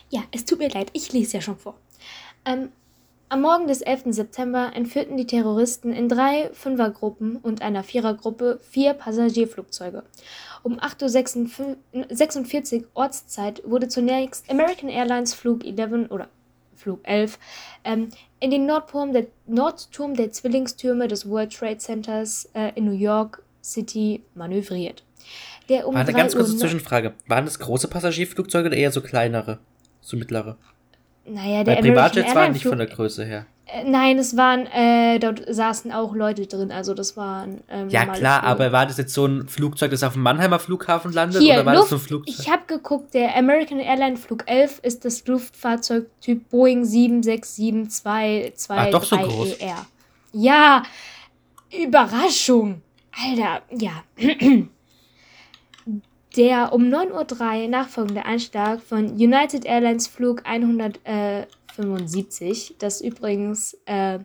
[0.09, 1.75] Ja, es tut mir leid, ich lese ja schon vor.
[2.45, 2.69] Ähm,
[3.27, 4.03] am Morgen des 11.
[4.07, 10.03] September entführten die Terroristen in drei Fünfergruppen und einer Vierergruppe vier Passagierflugzeuge.
[10.63, 16.29] Um 8.46 Uhr Ortszeit wurde zunächst American Airlines Flug 11 oder
[16.79, 17.37] Flug 11
[17.83, 22.97] ähm, in den Nordturm der, Nordturm der Zwillingstürme des World Trade Centers äh, in New
[22.97, 25.03] York City manövriert.
[25.67, 27.13] Der um Warte, 3 ganz kurze Zwischenfrage.
[27.27, 29.59] Waren das große Passagierflugzeuge oder eher so kleinere?
[30.01, 30.57] So mittlere?
[31.29, 33.45] Naja, der Privatjets waren nicht Flug von der Größe her.
[33.65, 37.61] Äh, Nein, es waren, äh, dort saßen auch Leute drin, also das waren.
[37.69, 38.51] Ähm, Ja, klar, Flüge.
[38.51, 41.41] aber war das jetzt so ein Flugzeug, das auf dem Mannheimer Flughafen landet?
[41.41, 42.35] Hier, oder war Luft, das so ein Flugzeug?
[42.39, 49.03] ich habe geguckt, der American Airline Flug 11 ist das Luftfahrzeugtyp Boeing 767-223 Ah, doch
[49.03, 49.53] so groß.
[49.59, 49.85] ER.
[50.33, 50.83] Ja,
[51.71, 52.81] Überraschung.
[53.11, 53.91] Alter, ja.
[56.35, 64.19] Der um 9.03 Uhr nachfolgende Einschlag von United Airlines Flug 175, das übrigens äh,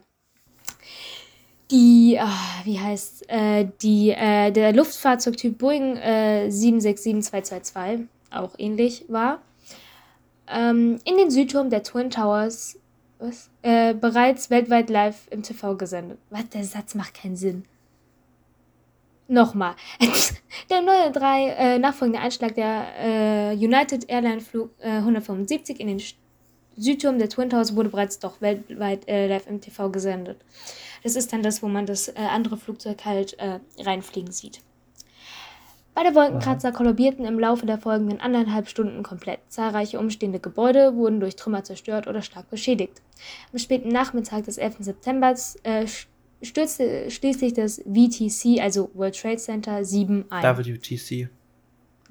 [1.71, 2.29] die, ah,
[2.64, 9.40] wie heißt, äh, die, äh, der Luftfahrzeugtyp Boeing äh, 767-222, auch ähnlich war,
[10.47, 12.79] ähm, in den Südturm der Twin Towers,
[13.19, 16.19] was, äh, bereits weltweit live im TV gesendet.
[16.29, 17.64] Was, der Satz macht keinen Sinn.
[19.29, 19.75] Nochmal.
[20.71, 26.03] Der neue drei äh, nachfolgende Einschlag der äh, United Airline Flug äh, 175 in den
[26.77, 30.39] Südturm der Twin Towers wurde bereits doch weltweit äh, live im TV gesendet.
[31.03, 34.61] Das ist dann das, wo man das äh, andere Flugzeug halt äh, reinfliegen sieht.
[35.95, 39.39] Beide Wolkenkratzer kollabierten im Laufe der folgenden anderthalb Stunden komplett.
[39.49, 43.01] Zahlreiche umstehende Gebäude wurden durch Trümmer zerstört oder stark beschädigt.
[43.53, 44.79] Am späten Nachmittag des 11.
[44.81, 45.87] September äh,
[46.42, 50.42] stürzte schließlich das VTC, also World Trade Center 7 ein.
[50.59, 51.29] WTC.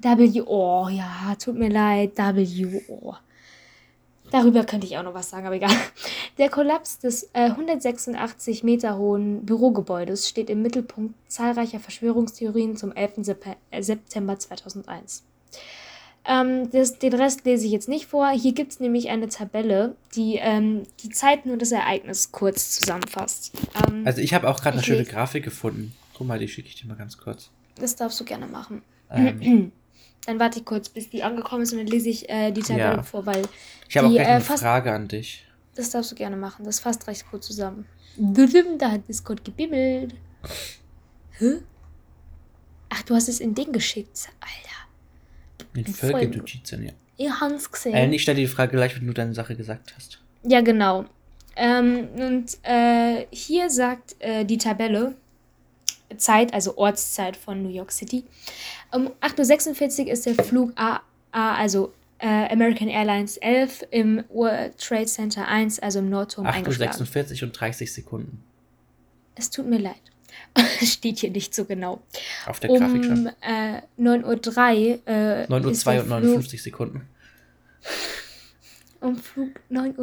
[0.00, 3.14] W, oh ja, tut mir leid, W, oh.
[4.30, 5.70] Darüber könnte ich auch noch was sagen, aber egal.
[6.38, 13.12] Der Kollaps des äh, 186 Meter hohen Bürogebäudes steht im Mittelpunkt zahlreicher Verschwörungstheorien zum 11.
[13.18, 15.22] Sep- äh, September 2001.
[16.26, 18.30] Ähm, das, den Rest lese ich jetzt nicht vor.
[18.30, 23.52] Hier gibt es nämlich eine Tabelle, die ähm, die Zeiten und das Ereignis kurz zusammenfasst.
[23.86, 25.94] Ähm, Also ich habe auch gerade eine schöne lese- Grafik gefunden.
[26.16, 27.50] Guck mal, die schicke ich dir mal ganz kurz.
[27.76, 28.82] das darfst du gerne machen.
[29.10, 29.72] Ähm,
[30.26, 32.78] Dann warte ich kurz, bis die angekommen ist und dann lese ich äh, die Tabelle
[32.96, 33.02] Ja.
[33.02, 33.42] vor, weil
[33.90, 35.44] ich habe auch Die, gleich äh, eine Frage an dich.
[35.74, 36.64] Das darfst du gerne machen.
[36.64, 37.84] Das fasst recht gut zusammen.
[38.16, 40.14] Da hat Discord gebimmelt.
[41.38, 41.56] Hä?
[42.88, 44.28] Ach, du hast es in den geschickt.
[44.40, 44.73] Alter.
[45.82, 46.36] Folge gut.
[46.38, 46.92] Notizen, ja.
[47.16, 47.94] Ihr habt's gesehen.
[47.94, 50.20] Äh, ich stelle dir die Frage gleich, wenn du deine Sache gesagt hast.
[50.42, 51.04] Ja, genau.
[51.56, 55.14] Ähm, und äh, hier sagt äh, die Tabelle
[56.16, 58.24] Zeit, also Ortszeit von New York City.
[58.92, 61.00] Um 8.46 Uhr ist der Flug A,
[61.32, 66.92] A also äh, American Airlines 11 im World Trade Center 1, also im Nordturm, eingeschlagen.
[66.92, 68.42] 8.46 Uhr und 30 Sekunden.
[69.34, 70.00] Es tut mir leid.
[70.82, 72.02] Steht hier nicht so genau.
[72.46, 73.26] Auf der Grafik Um schon.
[73.42, 75.08] äh, 9.03 Uhr.
[75.08, 77.08] Äh, 9 Uhr ist 2 der und Flug- 59 Sekunden.
[79.00, 79.98] Um Flug 9.03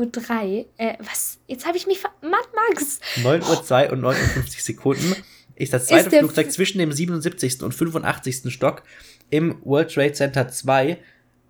[0.60, 0.66] Uhr.
[0.78, 1.40] Äh, was?
[1.48, 2.12] Jetzt habe ich mich ver...
[2.22, 3.00] Matt Max!
[3.24, 5.16] 9 Uhr 2 und 59 Sekunden
[5.56, 7.62] ist das zweite Ist Flugzeug F- zwischen dem 77.
[7.64, 8.52] und 85.
[8.54, 8.84] Stock
[9.30, 10.98] im World Trade Center 2.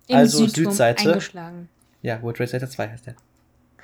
[0.08, 1.08] Im also Südturm Südseite.
[1.10, 1.68] eingeschlagen.
[2.02, 3.16] Ja, World Trade Center 2 heißt der.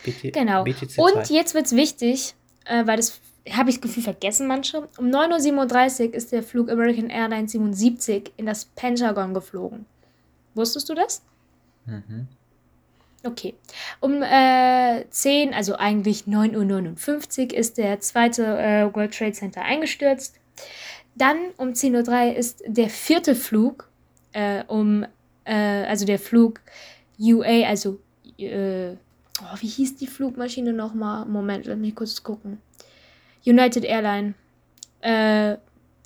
[0.04, 0.64] BT, Genau.
[0.64, 1.34] BTC Und 2.
[1.34, 2.34] jetzt wird's wichtig,
[2.66, 3.20] äh, weil das
[3.52, 4.88] habe ich das Gefühl vergessen manche.
[4.98, 9.86] Um 9.37 Uhr ist der Flug American Airlines 77 in das Pentagon geflogen.
[10.54, 11.22] Wusstest du das?
[11.86, 12.28] Mhm.
[13.24, 13.54] Okay.
[14.00, 20.36] Um äh, 10, also eigentlich 9.59 Uhr ist der zweite äh, World Trade Center eingestürzt.
[21.14, 23.88] Dann um 10.03 Uhr ist der vierte Flug,
[24.32, 25.04] äh, um,
[25.44, 26.60] äh, also der Flug
[27.18, 27.98] UA, also,
[28.38, 31.26] äh, oh, wie hieß die Flugmaschine nochmal?
[31.26, 32.60] Moment, lass mich kurz gucken.
[33.46, 34.34] United Airline.
[35.00, 35.56] Äh,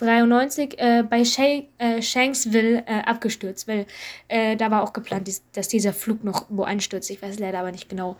[0.03, 3.87] 93 äh, bei Shay, äh, Shanksville äh, abgestürzt, weil
[4.29, 7.11] äh, da war auch geplant, dies, dass dieser Flug noch wo einstürzt.
[7.11, 8.17] Ich weiß leider aber nicht genau.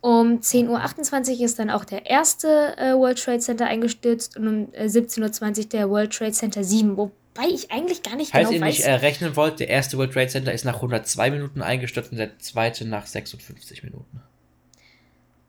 [0.00, 4.72] Um 10.28 Uhr ist dann auch der erste äh, World Trade Center eingestürzt und um
[4.72, 8.60] äh, 17.20 Uhr der World Trade Center 7, wobei ich eigentlich gar nicht Falls genau
[8.60, 8.78] ihr weiß.
[8.78, 12.18] nicht äh, rechnen wollt, der erste World Trade Center ist nach 102 Minuten eingestürzt und
[12.18, 14.22] der zweite nach 56 Minuten.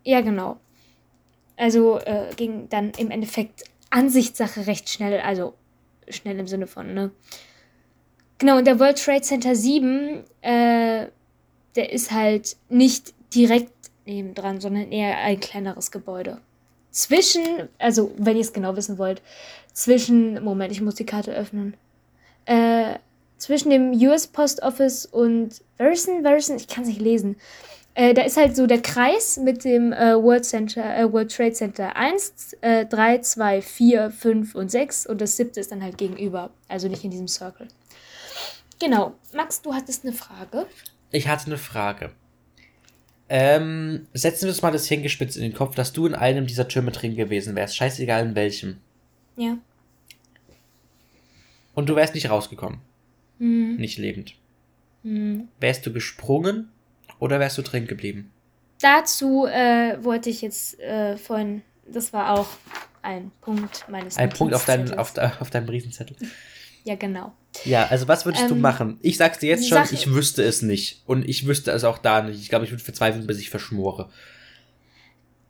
[0.04, 0.60] Ja, genau.
[1.62, 5.54] Also äh, ging dann im Endeffekt Ansichtssache recht schnell, also
[6.10, 7.12] schnell im Sinne von, ne?
[8.40, 11.06] Genau, und der World Trade Center 7, äh,
[11.76, 16.42] der ist halt nicht direkt nebendran, sondern eher ein kleineres Gebäude.
[16.90, 19.22] Zwischen, also wenn ihr es genau wissen wollt,
[19.72, 21.76] zwischen, Moment, ich muss die Karte öffnen.
[22.46, 22.96] Äh,
[23.38, 27.36] zwischen dem US Post Office und Verson, Verson, ich kann es nicht lesen.
[27.94, 31.52] Äh, da ist halt so der Kreis mit dem äh, World, Center, äh, World Trade
[31.52, 35.98] Center 1, äh, 3, 2, 4, 5 und 6 und das siebte ist dann halt
[35.98, 37.68] gegenüber, also nicht in diesem Circle.
[38.80, 39.14] Genau.
[39.34, 40.66] Max, du hattest eine Frage.
[41.12, 42.12] Ich hatte eine Frage.
[43.28, 46.68] Ähm, setzen wir uns mal das hingespitzt in den Kopf, dass du in einem dieser
[46.68, 47.76] Türme drin gewesen wärst.
[47.76, 48.78] Scheißegal in welchem.
[49.36, 49.58] Ja.
[51.74, 52.80] Und du wärst nicht rausgekommen.
[53.40, 53.78] Hm.
[53.78, 54.36] Nicht lebend.
[55.04, 55.48] Hm.
[55.60, 56.70] Wärst du gesprungen
[57.22, 58.32] oder wärst du drin geblieben?
[58.82, 62.48] Dazu äh, wollte ich jetzt äh, vorhin, das war auch
[63.02, 65.32] ein Punkt meines Ein Punkt auf, deinem Notizzettels.
[65.38, 66.18] auf, auf deinem Riesenzettel.
[66.84, 67.32] Ja, genau.
[67.64, 68.98] Ja, also was würdest du Ähm, machen?
[69.02, 71.04] Ich sag's dir jetzt schon, Sache- ich wüsste es nicht.
[71.06, 72.42] Und ich wüsste es auch da nicht.
[72.42, 74.10] Ich glaube, ich würde verzweifeln, bis ich verschmore.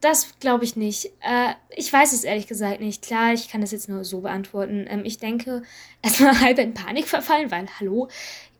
[0.01, 1.05] Das glaube ich nicht.
[1.21, 3.03] Äh, ich weiß es ehrlich gesagt nicht.
[3.03, 4.85] Klar, ich kann das jetzt nur so beantworten.
[4.89, 5.61] Ähm, ich denke,
[6.01, 8.09] erstmal halb in Panik verfallen, weil, hallo,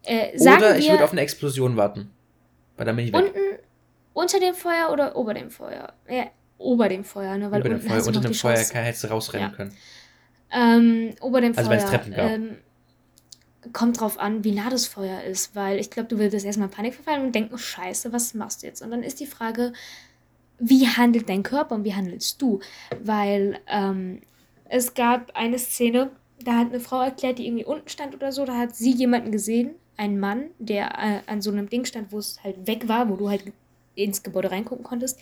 [0.04, 2.12] äh, Oder ich würde auf eine Explosion warten.
[2.82, 3.26] Weil dann bin ich weg.
[3.26, 3.39] unten
[4.13, 5.94] unter dem Feuer oder ober dem Feuer?
[6.10, 6.26] Ja,
[6.58, 7.52] ober dem Feuer, ne?
[7.52, 9.56] Weil Über dem Feuer, hast du unter dem Feuer kann- hättest du rausrennen Ja.
[9.56, 9.78] können.
[10.52, 11.78] Ähm, ober dem Also Feuer.
[11.78, 12.32] wenn's Treppen gab.
[12.32, 12.58] Ähm,
[13.72, 16.74] kommt drauf an, wie nah das Feuer ist, weil ich glaube, du würdest erstmal in
[16.74, 18.82] Panik verfallen und denken, scheiße, was machst du jetzt?
[18.82, 19.74] Und dann ist die Frage,
[20.58, 22.62] wie handelt dein Körper und wie handelst du?
[23.04, 24.22] Weil ähm,
[24.65, 26.10] es gab eine Szene,
[26.44, 29.32] da hat eine Frau erklärt, die irgendwie unten stand oder so, da hat sie jemanden
[29.32, 33.10] gesehen, einen Mann, der äh, an so einem Ding stand, wo es halt weg war,
[33.10, 33.43] wo du halt
[33.95, 35.19] ins Gebäude reingucken konntest,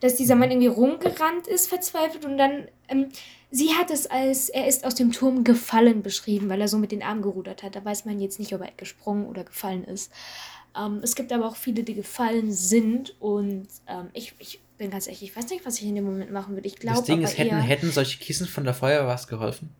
[0.00, 3.08] dass dieser Mann irgendwie rumgerannt ist, verzweifelt und dann, ähm,
[3.50, 6.92] sie hat es als, er ist aus dem Turm gefallen beschrieben, weil er so mit
[6.92, 7.76] den Armen gerudert hat.
[7.76, 10.12] Da weiß man jetzt nicht, ob er gesprungen oder gefallen ist.
[10.78, 15.06] Ähm, es gibt aber auch viele, die gefallen sind und ähm, ich, ich bin ganz
[15.06, 16.66] ehrlich, ich weiß nicht, was ich in dem Moment machen würde.
[16.66, 19.70] Ich Das glaube Ding aber ist, hätten, hätten solche Kissen von der Feuerwehr was geholfen?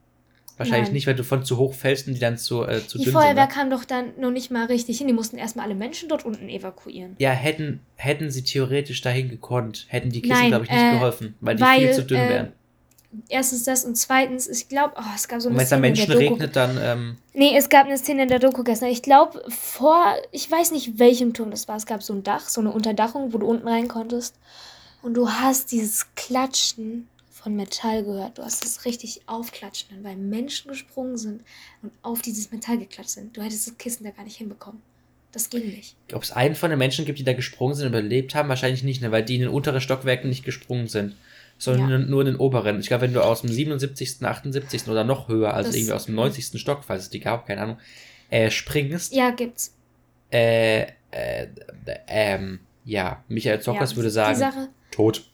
[0.61, 0.93] Wahrscheinlich Nein.
[0.93, 3.15] nicht, weil du von zu hoch fällst und die dann zu, äh, zu die dünn
[3.15, 3.49] Feuerwehr sind.
[3.49, 3.49] Ne?
[3.49, 5.07] kam doch dann noch nicht mal richtig hin.
[5.07, 7.17] Die mussten erstmal alle Menschen dort unten evakuieren.
[7.19, 11.35] Ja, hätten, hätten sie theoretisch dahin gekonnt, hätten die Kissen, glaube ich, nicht äh, geholfen,
[11.41, 12.53] weil die weil, viel zu dünn äh, wären.
[13.31, 15.79] Erstens das und zweitens, ich glaube, oh, es gab so Und eine wenn es dann
[15.79, 18.91] Szene Menschen regnet, dann, ähm, Nee, es gab eine Szene in der Doku gestern.
[18.91, 21.77] Ich glaube, vor, ich weiß nicht, welchem Turm das war.
[21.77, 24.37] Es gab so ein Dach, so eine Unterdachung, wo du unten rein konntest.
[25.01, 27.09] Und du hast dieses Klatschen
[27.43, 28.39] von Metall gehört.
[28.39, 31.43] Du hast es richtig aufklatschen, weil Menschen gesprungen sind
[31.83, 33.37] und auf dieses Metall geklatscht sind.
[33.37, 34.83] Du hättest das Kissen da gar nicht hinbekommen.
[35.33, 35.95] Das ging nicht.
[36.13, 38.83] ob es einen von den Menschen gibt, die da gesprungen sind und überlebt haben, wahrscheinlich
[38.83, 41.15] nicht, ne, weil die in den unteren Stockwerken nicht gesprungen sind,
[41.57, 41.99] sondern Ja.
[41.99, 42.81] nur, in den oberen.
[42.81, 44.89] Ich glaube, wenn du aus dem 77., 78.
[44.89, 46.59] oder noch höher, also Das- irgendwie aus dem 90.
[46.59, 47.79] Stock, falls es die gab, keine Ahnung,
[48.31, 49.73] äh, springst, Ja, gibt's.
[50.33, 51.47] äh, äh,
[52.09, 55.30] ähm, ja, Michael Zockers ja, würde sagen, Sache, tot.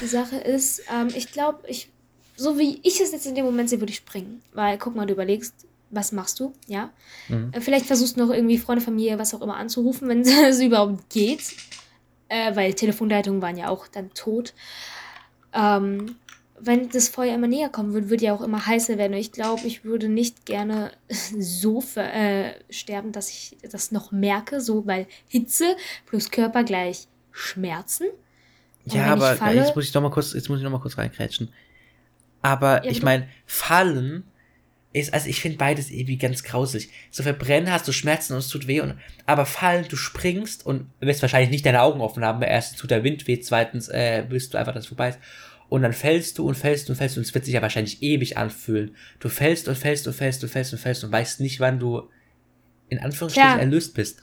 [0.00, 1.90] Die Sache ist, ähm, ich glaube, ich,
[2.36, 4.42] so wie ich es jetzt in dem Moment sehe, würde ich springen.
[4.52, 5.54] Weil, guck mal, du überlegst,
[5.90, 6.90] was machst du, ja?
[7.28, 7.50] Mhm.
[7.52, 11.10] Äh, Vielleicht versuchst du noch irgendwie Freunde, Familie, was auch immer anzurufen, wenn es überhaupt
[11.10, 11.42] geht.
[12.28, 14.54] Äh, weil Telefonleitungen waren ja auch dann tot.
[15.52, 16.16] Ähm,
[16.62, 19.14] wenn das Feuer immer näher kommen würde, würde ja auch immer heißer werden.
[19.14, 20.92] Und ich glaube, ich würde nicht gerne
[21.38, 25.76] so ver äh, sterben, dass ich das noch merke, so, weil Hitze
[26.06, 28.06] plus Körper gleich Schmerzen.
[28.86, 30.80] Und Ja, aber falle- jetzt muss ich noch mal kurz, jetzt muss ich noch mal
[30.80, 31.52] kurz reinkrätschen.
[32.42, 34.24] Aber Ja, ich meine, fallen
[34.92, 36.90] ist, also ich finde beides irgendwie ganz grausig.
[37.10, 38.94] So verbrennen hast du Schmerzen und es tut weh und,
[39.26, 42.90] aber fallen, du springst und wirst wahrscheinlich nicht deine Augen offen haben, weil erstens tut
[42.90, 45.18] der Wind weh, zweitens, äh, willst du einfach, dass es vorbei ist.
[45.68, 48.36] Und dann fällst du und fällst und fällst und es wird sich ja wahrscheinlich ewig
[48.36, 48.96] anfühlen.
[49.20, 52.08] Du fällst und fällst und fällst und fällst und fällst und weißt nicht, wann du
[52.88, 53.60] in Anführungsstrichen Klar.
[53.60, 54.20] erlöst bist.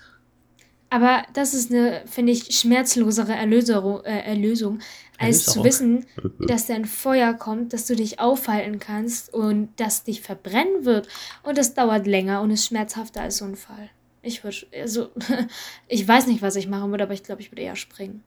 [0.89, 4.79] Aber das ist eine, finde ich, schmerzlosere Erlöserung, äh, Erlösung,
[5.17, 5.65] als zu Erlöserung.
[5.65, 6.05] wissen,
[6.47, 11.07] dass da ein Feuer kommt, dass du dich aufhalten kannst und das dich verbrennen wird.
[11.43, 13.89] Und das dauert länger und ist schmerzhafter als so ein Fall.
[14.21, 15.09] Ich würde, also,
[15.87, 18.23] ich weiß nicht, was ich machen würde, aber ich glaube, ich würde eher springen.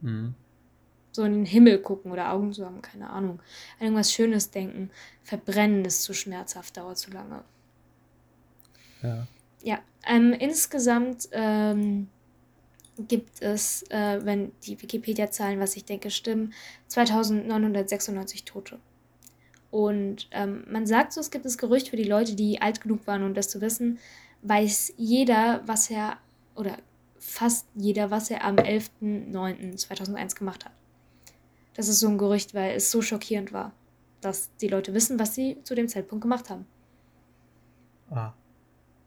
[0.00, 0.34] Mhm.
[1.10, 3.40] So in den Himmel gucken oder Augen zu haben, keine Ahnung.
[3.78, 4.90] An irgendwas Schönes denken.
[5.24, 7.42] Verbrennen ist zu schmerzhaft, dauert zu lange.
[9.02, 9.26] Ja.
[9.62, 12.08] Ja, ähm, insgesamt ähm,
[12.98, 16.52] gibt es, äh, wenn die Wikipedia-Zahlen, was ich denke, stimmen,
[16.88, 18.78] 2996 Tote.
[19.70, 23.06] Und ähm, man sagt so, es gibt das Gerücht für die Leute, die alt genug
[23.06, 23.98] waren, um das zu wissen,
[24.42, 26.18] weiß jeder, was er,
[26.54, 26.76] oder
[27.18, 30.72] fast jeder, was er am 11.09.2001 gemacht hat.
[31.74, 33.72] Das ist so ein Gerücht, weil es so schockierend war,
[34.20, 36.66] dass die Leute wissen, was sie zu dem Zeitpunkt gemacht haben.
[38.10, 38.34] Ah.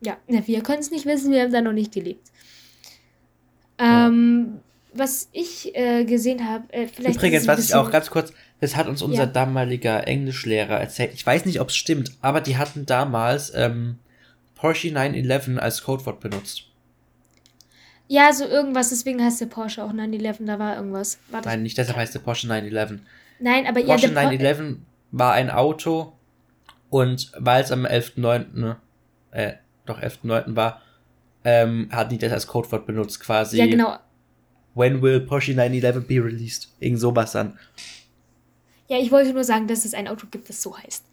[0.01, 2.27] Ja, wir können es nicht wissen, wir haben da noch nicht gelebt.
[3.79, 4.07] Ja.
[4.07, 4.59] Ähm,
[4.93, 7.17] was ich äh, gesehen habe, äh, vielleicht.
[7.17, 8.31] Übrigens, was ich auch ganz kurz,
[8.61, 9.25] das hat uns unser Ja.
[9.25, 11.11] damaliger Englischlehrer erzählt.
[11.13, 13.97] Ich weiß nicht, ob es stimmt, aber die hatten damals ähm,
[14.55, 16.63] Porsche 911 als Codewort benutzt.
[18.07, 21.17] Ja, so irgendwas, deswegen heißt der Porsche auch 911, da war irgendwas.
[21.29, 21.51] War das?
[21.51, 23.01] Nein, nicht deshalb heißt der Porsche 911.
[23.39, 24.77] Nein, aber ja, Porsche der Por- 911
[25.11, 26.13] war ein Auto
[26.89, 28.75] und weil es am 11.9.,
[29.31, 29.53] äh,
[29.85, 30.55] doch 11.9.
[30.55, 30.81] war,
[31.43, 33.57] ähm, hatten die das als Codewort benutzt, quasi.
[33.57, 33.97] Ja, genau.
[34.73, 36.69] When will Porsche 911 be released?
[36.79, 37.57] Irgend sowas dann.
[38.87, 41.05] Ja, ich wollte nur sagen, dass es ein Auto gibt, das so heißt.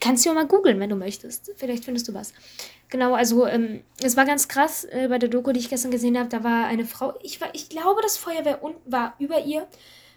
[0.00, 1.52] Kannst du ja mal googeln, wenn du möchtest.
[1.56, 2.32] Vielleicht findest du was.
[2.88, 6.18] Genau, also ähm, es war ganz krass äh, bei der Doku, die ich gestern gesehen
[6.18, 6.28] habe.
[6.28, 9.66] Da war eine Frau, ich, war, ich glaube, das Feuerwehr war über ihr.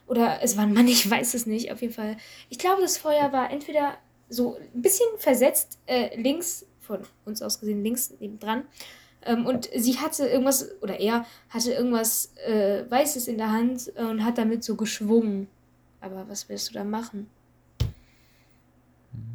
[0.08, 2.18] Oder es war ein Mann, ich weiß es nicht, auf jeden Fall.
[2.50, 3.98] Ich glaube, das Feuer war entweder
[4.30, 8.64] so ein bisschen versetzt, äh, links, von uns aus gesehen, links nebendran.
[9.22, 14.26] Ähm, und sie hatte irgendwas, oder er hatte irgendwas äh, Weißes in der Hand und
[14.26, 15.48] hat damit so geschwungen.
[16.02, 17.30] Aber was willst du da machen?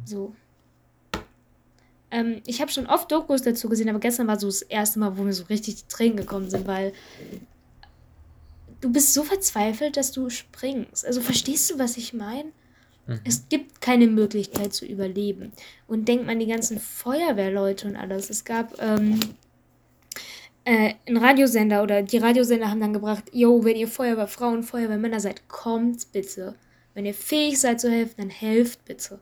[0.03, 0.35] So.
[2.11, 5.17] Ähm, ich habe schon oft Dokus dazu gesehen, aber gestern war so das erste Mal,
[5.17, 6.91] wo mir so richtig die Tränen gekommen sind, weil
[8.81, 11.05] du bist so verzweifelt, dass du springst.
[11.05, 12.51] Also verstehst du, was ich meine?
[13.07, 13.19] Mhm.
[13.23, 15.51] Es gibt keine Möglichkeit zu überleben.
[15.87, 18.29] Und denkt man die ganzen Feuerwehrleute und alles.
[18.29, 19.19] Es gab ähm,
[20.63, 25.47] äh, einen Radiosender oder die Radiosender haben dann gebracht, yo, wenn ihr Feuerwehrfrauen, Feuerwehrmänner seid,
[25.47, 26.55] kommt bitte.
[26.93, 29.19] Wenn ihr fähig seid zu helfen, dann helft bitte.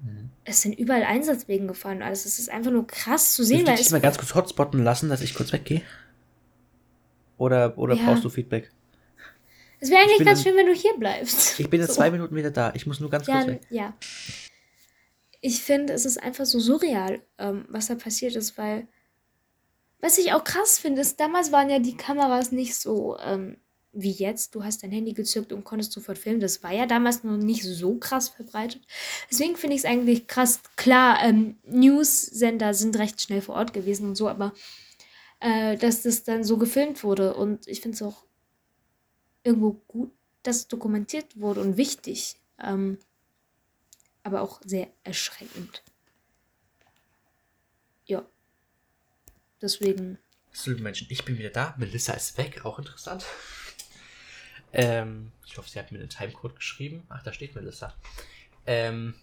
[0.00, 0.30] Mhm.
[0.44, 2.24] Es sind überall Einsatzwegen gefahren und alles.
[2.24, 5.08] Es ist einfach nur krass zu sehen, weil ich dich mal ganz kurz hotspotten lassen,
[5.08, 5.82] dass ich kurz weggehe?
[7.36, 8.04] Oder, oder Ja.
[8.06, 8.70] brauchst du Feedback?
[9.80, 11.58] Es wäre eigentlich ganz schön, wenn du hier bleibst.
[11.60, 11.92] Ich bin in So.
[11.94, 12.72] zwei Minuten wieder da.
[12.74, 13.60] Ich muss nur ganz Ja, kurz weg.
[13.70, 13.94] ja.
[15.40, 18.88] Ich finde, es ist einfach so surreal, ähm, was da passiert ist, weil
[20.00, 23.56] was ich auch krass finde, ist, damals waren ja die Kameras nicht so ähm,
[23.92, 24.54] wie jetzt.
[24.54, 26.38] Du hast dein Handy gezückt und konntest sofort filmen.
[26.40, 28.82] Das war ja damals noch nicht so krass verbreitet.
[29.30, 30.60] Deswegen finde ich es eigentlich krass.
[30.76, 34.52] Klar, ähm, News-Sender sind recht schnell vor Ort gewesen und so, aber
[35.40, 37.34] äh, dass das dann so gefilmt wurde.
[37.34, 38.24] Und ich finde es auch
[39.48, 42.36] irgendwo gut, dass es dokumentiert wurde und wichtig.
[42.62, 42.98] Ähm,
[44.22, 45.82] aber auch sehr erschreckend.
[48.04, 48.26] Ja.
[49.60, 50.18] Deswegen.
[50.52, 51.74] So, Menschen, ich bin wieder da.
[51.78, 53.24] Melissa ist weg, auch interessant.
[54.72, 57.06] Ähm, ich hoffe, sie hat mir den Timecode geschrieben.
[57.08, 57.94] Ach, da steht Melissa.
[58.66, 59.14] Ähm,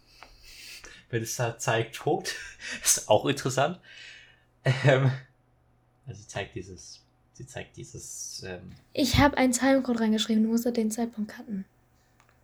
[1.11, 2.33] Melissa zeigt tot.
[2.83, 3.79] ist auch interessant.
[4.63, 5.11] Ähm,
[6.07, 7.04] also sie zeigt dieses,
[7.35, 11.65] sie zeigt dieses, ähm, Ich habe einen Timecode reingeschrieben, du musst den Zeitpunkt cutten.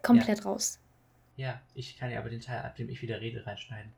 [0.04, 0.80] Komplett raus.
[1.38, 3.92] ja, ich kann ja aber den Teil, ab dem ich wieder rede, reinschneiden.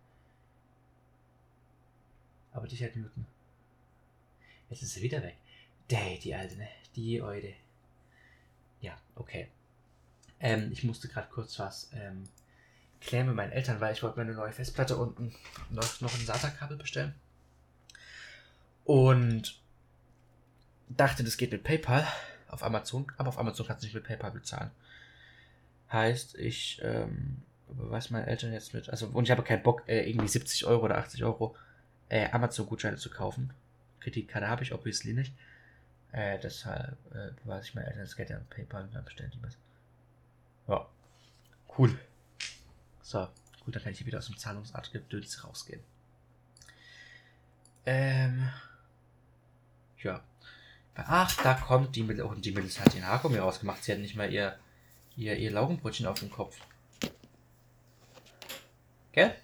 [2.52, 3.26] Aber dich halt muten.
[4.70, 5.36] Jetzt ist sie wieder weg.
[5.90, 6.68] Däh, die alte, ne?
[6.96, 7.54] Die Eude.
[8.82, 9.48] Ja, okay.
[10.40, 12.26] Ähm, ich musste gerade kurz was ähm,
[13.02, 15.36] klären mit meinen Eltern, weil ich wollte mir eine neue Festplatte und ein,
[15.70, 17.16] noch, noch ein SATA-Kabel bestellen.
[18.86, 19.60] Und
[20.98, 22.08] dachte, das geht mit PayPal
[22.48, 24.72] auf Amazon, aber auf Amazon kannst du nicht mit PayPal bezahlen.
[25.92, 30.10] Heißt, ich ähm, überweise meinen Eltern jetzt mit, also und ich habe keinen Bock, äh,
[30.10, 31.56] irgendwie 70 Euro oder 80 Euro
[32.10, 33.54] äh, Amazon-Gutscheine zu kaufen.
[34.00, 35.34] Kreditkarte habe ich obviously nicht.
[36.12, 39.42] Äh, deshalb äh, überweise ich meinen Eltern das Geld an PayPal und dann bestellen die
[39.42, 39.58] was.
[40.68, 40.88] Ja.
[41.78, 41.98] Cool.
[43.02, 43.28] So,
[43.66, 45.82] gut, dann kann ich hier wieder aus dem Zahlungsart-Gedöns rausgehen.
[47.86, 48.50] Ähm.
[49.98, 50.24] Ja.
[50.96, 52.22] Ach, da kommt die Mel.
[52.22, 53.84] Oh, die Melissa hat ihren Haargummi rausgemacht.
[53.84, 54.58] Sie hat nicht mal ihr,
[55.16, 56.58] ihr, ihr Laugenbrötchen auf dem Kopf.
[59.12, 59.36] Gell?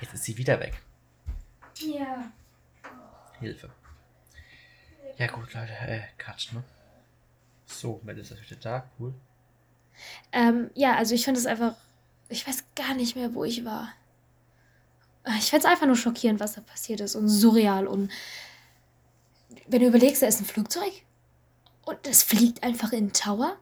[0.00, 0.74] Jetzt ist sie wieder weg.
[1.80, 2.32] Ja.
[3.40, 3.70] Hilfe.
[5.18, 6.64] Ja gut, Leute, äh, Cut, ne?
[7.66, 9.14] So, Melissa ist wieder da, cool.
[10.32, 11.76] Ähm, ja, also ich finde es einfach.
[12.28, 13.92] Ich weiß gar nicht mehr, wo ich war.
[15.38, 17.86] Ich finde es einfach nur schockierend, was da passiert ist und surreal.
[17.86, 18.10] Und
[19.66, 20.92] wenn du überlegst, da ist ein Flugzeug
[21.84, 23.56] und das fliegt einfach in den Tower.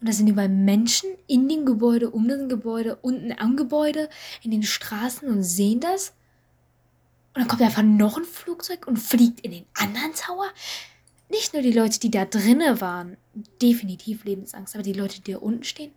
[0.00, 4.08] Und da sind überall Menschen in dem Gebäude, um das Gebäude, unten am Gebäude,
[4.42, 6.12] in den Straßen und sehen das.
[7.34, 10.48] Und dann kommt einfach noch ein Flugzeug und fliegt in den anderen Tower.
[11.30, 13.16] Nicht nur die Leute, die da drinnen waren,
[13.60, 15.92] definitiv Lebensangst, aber die Leute, die da unten stehen.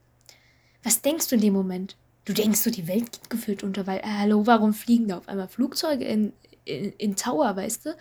[0.84, 1.96] Was denkst du in dem Moment?
[2.32, 5.28] Du denkst so, die Welt geht gefühlt unter, weil, äh, hallo, warum fliegen da auf
[5.28, 6.32] einmal Flugzeuge in,
[6.64, 7.98] in, in Tower, weißt du?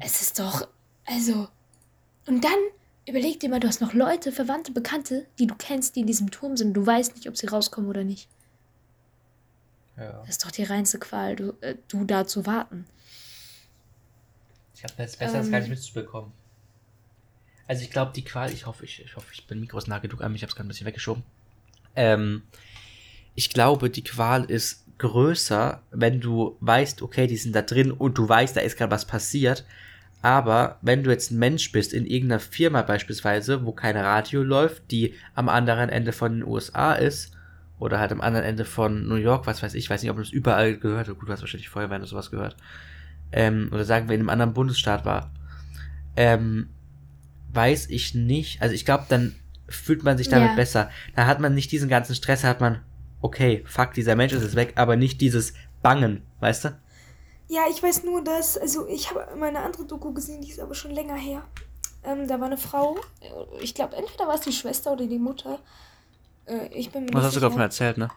[0.00, 0.66] Es ist doch,
[1.06, 1.46] also.
[2.26, 2.58] Und dann
[3.06, 6.32] überleg dir mal, du hast noch Leute, Verwandte, Bekannte, die du kennst, die in diesem
[6.32, 6.72] Turm sind.
[6.74, 8.28] Du weißt nicht, ob sie rauskommen oder nicht.
[9.96, 10.10] Ja.
[10.22, 12.84] Das ist doch die reinste Qual, du, äh, du da zu warten.
[14.74, 15.74] Ich habe jetzt besser als gar nicht Ähm.
[15.74, 16.32] mitzubekommen.
[17.68, 20.00] Also ich glaube, die Qual, ich hoffe, ich, ich hoffe, ich bin Mikro ist nah
[20.00, 21.22] genug an mich, ich habe es gerade ein bisschen weggeschoben.
[21.94, 22.42] Ähm,
[23.34, 28.18] ich glaube, die Qual ist größer, wenn du weißt, okay, die sind da drin und
[28.18, 29.64] du weißt, da ist gerade was passiert.
[30.20, 34.90] Aber wenn du jetzt ein Mensch bist, in irgendeiner Firma beispielsweise, wo kein Radio läuft,
[34.92, 37.32] die am anderen Ende von den USA ist,
[37.80, 40.22] oder halt am anderen Ende von New York, was weiß ich, weiß nicht, ob du
[40.22, 42.56] das überall gehört hast, gut, du hast wahrscheinlich Feuerwehr oder sowas gehört,
[43.32, 45.32] ähm, oder sagen wir in einem anderen Bundesstaat war,
[46.16, 46.68] ähm,
[47.52, 49.34] weiß ich nicht, also ich glaube, dann
[49.68, 50.54] fühlt man sich damit Ja.
[50.54, 50.90] besser.
[51.16, 52.78] Da hat man nicht diesen ganzen Stress, da hat man,
[53.22, 56.78] okay, fuck, dieser Mensch ist jetzt weg, aber nicht dieses Bangen, weißt du?
[57.48, 60.60] Ja, ich weiß nur, dass, also ich habe mal eine andere Doku gesehen, die ist
[60.60, 61.42] aber schon länger her.
[62.04, 62.96] Ähm, da war eine Frau,
[63.60, 65.60] ich glaube, entweder war es die Schwester oder die Mutter.
[66.46, 67.64] Äh, ich bin mir Was nicht hast du davon sicher.
[67.64, 68.08] erzählt, ne?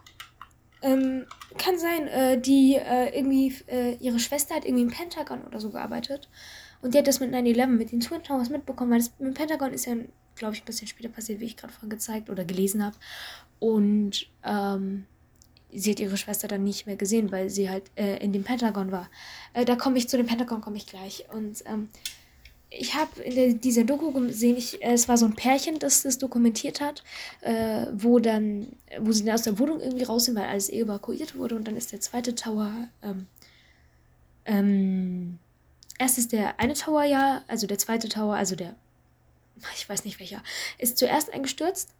[0.82, 1.26] Ähm,
[1.58, 5.70] kann sein, äh, die äh, irgendwie, äh, ihre Schwester hat irgendwie im Pentagon oder so
[5.70, 6.28] gearbeitet.
[6.86, 9.34] Und die hat das mit 9-11, mit den Twin Towers mitbekommen, weil das mit dem
[9.34, 9.96] Pentagon ist ja,
[10.36, 12.94] glaube ich, ein bisschen später passiert, wie ich gerade vorhin gezeigt oder gelesen habe.
[13.58, 15.04] Und ähm,
[15.72, 18.92] sie hat ihre Schwester dann nicht mehr gesehen, weil sie halt äh, in dem Pentagon
[18.92, 19.10] war.
[19.52, 21.24] Äh, da komme ich zu dem Pentagon, komme ich gleich.
[21.32, 21.88] Und ähm,
[22.70, 26.04] ich habe in der, dieser Doku gesehen, ich, äh, es war so ein Pärchen, das
[26.04, 27.02] das dokumentiert hat,
[27.40, 28.68] äh, wo dann,
[29.00, 31.76] wo sie dann aus der Wohnung irgendwie raus sind, weil alles evakuiert wurde und dann
[31.76, 32.70] ist der zweite Tower,
[33.02, 33.26] ähm,
[34.44, 35.40] ähm,
[35.98, 38.74] erst ist der eine Tower ja, also der zweite Tower, also der,
[39.74, 40.42] ich weiß nicht welcher,
[40.78, 41.90] ist zuerst eingestürzt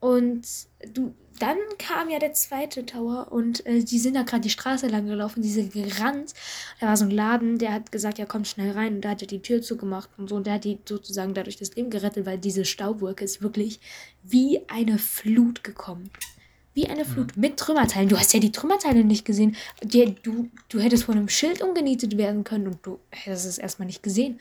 [0.00, 0.46] und
[0.94, 4.88] du, dann kam ja der zweite Tower und äh, die sind da gerade die Straße
[4.88, 6.34] lang gelaufen, die sind gerannt.
[6.80, 8.96] Da war so ein Laden, der hat gesagt, ja, kommt schnell rein.
[8.96, 10.36] Und da hat er die Tür zugemacht und so.
[10.36, 13.80] Und der hat die sozusagen dadurch das Leben gerettet, weil diese Staubwolke ist wirklich
[14.22, 16.10] wie eine Flut gekommen.
[16.72, 18.08] Wie eine Flut mit Trümmerteilen.
[18.08, 19.56] Du hast ja die Trümmerteile nicht gesehen.
[19.82, 23.86] Die, du, du hättest von einem Schild umgenietet werden können und du hättest es erstmal
[23.86, 24.38] nicht gesehen.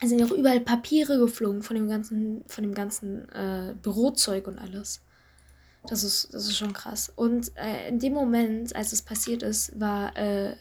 [0.00, 4.58] es sind auch überall Papiere geflogen von dem ganzen, von dem ganzen äh, Bürozeug und
[4.58, 5.00] alles.
[5.86, 7.12] Das ist, das ist schon krass.
[7.14, 10.56] Und äh, in dem Moment, als es passiert ist, war äh,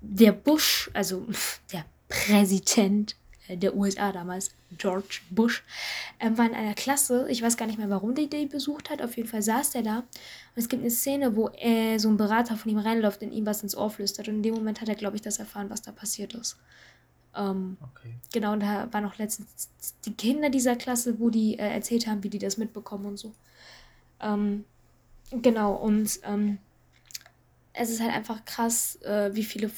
[0.00, 1.26] der Bush, also
[1.72, 3.16] der Präsident
[3.48, 5.62] der USA damals, George Bush,
[6.20, 7.26] ähm, war in einer Klasse.
[7.28, 9.02] Ich weiß gar nicht mehr, warum der die besucht hat.
[9.02, 9.98] Auf jeden Fall saß der da.
[9.98, 10.06] Und
[10.56, 13.62] es gibt eine Szene, wo äh, so ein Berater von ihm reinläuft und ihm was
[13.62, 14.28] ins Ohr flüstert.
[14.28, 16.56] Und in dem Moment hat er, glaube ich, das erfahren, was da passiert ist.
[17.36, 18.14] Ähm, Okay.
[18.32, 19.70] Genau, und da waren auch letztens
[20.04, 23.32] die Kinder dieser Klasse, wo die äh, erzählt haben, wie die das mitbekommen und so.
[24.20, 24.64] Ähm,
[25.30, 26.58] genau, und ähm,
[27.72, 29.68] es ist halt einfach krass, äh, wie viele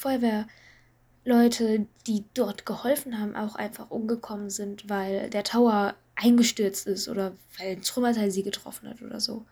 [1.27, 7.33] Feuerwehrleute, die dort geholfen haben, auch einfach umgekommen sind, weil der Tower eingestürzt ist oder
[7.57, 9.45] weil ein Trümmerteil sie getroffen hat oder so.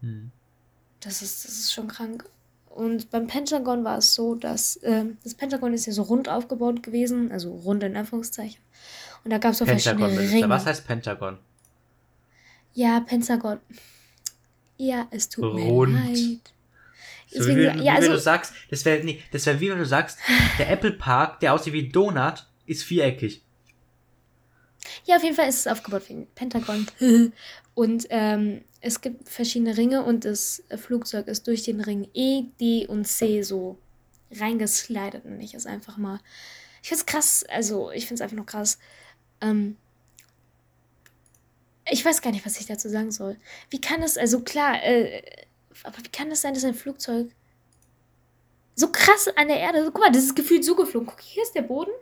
[0.00, 0.30] Hm.
[1.00, 2.24] Das ist, das ist schon krank.
[2.70, 6.82] Und beim Pentagon war es so, dass ähm, das Pentagon ist ja so rund aufgebaut
[6.82, 8.60] gewesen, also rund in Anführungszeichen.
[9.22, 10.18] Und da gab es so verschiedene.
[10.18, 10.48] Ringe.
[10.48, 11.38] Was heißt Pentagon?
[12.72, 13.60] Ja, Pentagon.
[14.76, 15.92] Ja, es tut Rund.
[15.92, 16.52] mir leid.
[17.34, 19.68] So Deswegen, wie, ja, wie wenn also, du sagst, das wäre nee, das wär wie
[19.68, 20.18] wenn du sagst,
[20.58, 23.42] der Apple Park, der aussieht wie Donut, ist viereckig.
[25.04, 26.86] ja, auf jeden Fall ist es aufgebaut wie ein Pentagon.
[27.74, 32.86] und ähm, es gibt verschiedene Ringe und das Flugzeug ist durch den Ring E, D
[32.86, 33.78] und C so
[34.30, 35.24] reingeslidet.
[35.24, 36.20] Und ich es einfach mal.
[36.82, 38.78] Ich finde es krass, also ich finde es einfach nur krass.
[39.40, 39.76] Ähm,
[41.90, 43.36] ich weiß gar nicht, was ich dazu sagen soll.
[43.70, 45.22] Wie kann es, also klar, äh,
[45.82, 47.30] aber wie kann es sein, dass ein Flugzeug
[48.76, 51.06] so krass an der Erde, guck mal, das ist gefühlt so geflogen.
[51.06, 51.92] Guck, hier ist der Boden,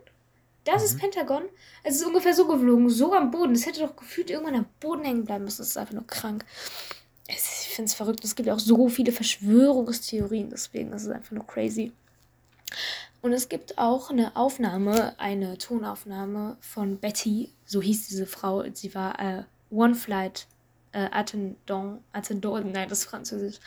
[0.63, 1.43] das ist Pentagon.
[1.83, 3.53] Es ist ungefähr so geflogen, so am Boden.
[3.53, 5.59] Es hätte doch gefühlt irgendwann am Boden hängen bleiben müssen.
[5.59, 6.45] Das ist einfach nur krank.
[7.27, 8.23] Ich finde es verrückt.
[8.23, 11.91] Es gibt ja auch so viele Verschwörungstheorien, deswegen ist es einfach nur crazy.
[13.21, 18.65] Und es gibt auch eine Aufnahme, eine Tonaufnahme von Betty, so hieß diese Frau.
[18.73, 20.47] Sie war äh, One Flight
[20.93, 23.59] äh, Attendant, Attendant, nein, das ist Französisch.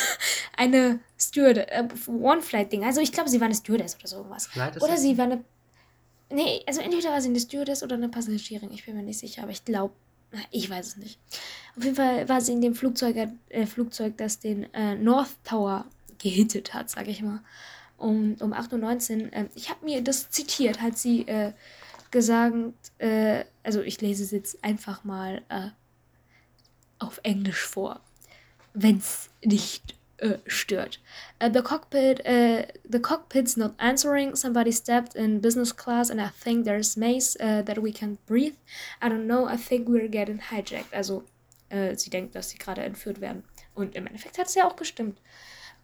[0.56, 2.84] eine Steward, äh, One Flight Ding.
[2.84, 4.48] Also ich glaube, sie war eine Stewardess oder so irgendwas.
[4.82, 5.44] Oder sie war eine.
[6.30, 8.70] Nee, also entweder war sie eine Stewardess oder eine Passagierin.
[8.72, 9.94] Ich bin mir nicht sicher, aber ich glaube.
[10.52, 11.18] Ich weiß es nicht.
[11.76, 13.16] Auf jeden Fall war sie in dem Flugzeug,
[13.48, 15.86] äh, Flugzeug das den äh, North Tower
[16.18, 17.40] gehittet hat, sag ich mal.
[17.96, 19.32] Um, um 8.19 Uhr.
[19.32, 21.52] Äh, ich habe mir das zitiert, hat sie äh,
[22.12, 22.54] gesagt,
[22.98, 25.70] äh, also ich lese es jetzt einfach mal äh,
[27.00, 28.00] auf Englisch vor,
[28.72, 31.00] wenn es nicht äh, stört.
[31.42, 34.36] Uh, the cockpit, uh, the cockpit's not answering.
[34.36, 38.54] Somebody stepped in business class, and I think there's maze uh, that we can breathe.
[39.00, 39.46] I don't know.
[39.46, 40.92] I think we're getting hijacked.
[40.92, 41.24] Also
[41.94, 43.44] sie denkt, dass sie gerade entführt werden.
[43.76, 45.20] Und im Endeffekt hat es ja auch gestimmt.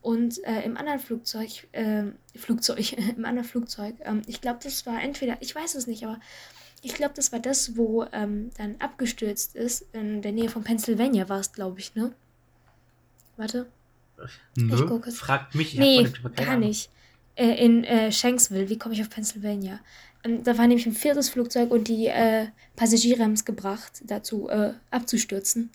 [0.03, 5.37] Und im anderen Flugzeug, ähm, Flugzeug, im anderen Flugzeug, ähm, ich glaube, das war entweder,
[5.39, 6.19] ich weiß es nicht, aber
[6.87, 9.87] ich glaube, das war das, wo ähm, dann abgestürzt ist.
[9.93, 12.13] In der Nähe von Pennsylvania war es, glaube ich, ne?
[13.37, 13.67] Warte.
[14.57, 15.19] Nö, gucke es.
[15.19, 15.75] fragt mich.
[15.75, 16.91] ich Nee, gar nicht.
[17.35, 19.81] Äh, in äh, Shanksville, wie komme ich auf Pennsylvania?
[20.23, 24.49] Ähm, da war nämlich ein viertes Flugzeug und die äh, Passagiere haben es gebracht, dazu
[24.49, 25.71] äh, abzustürzen.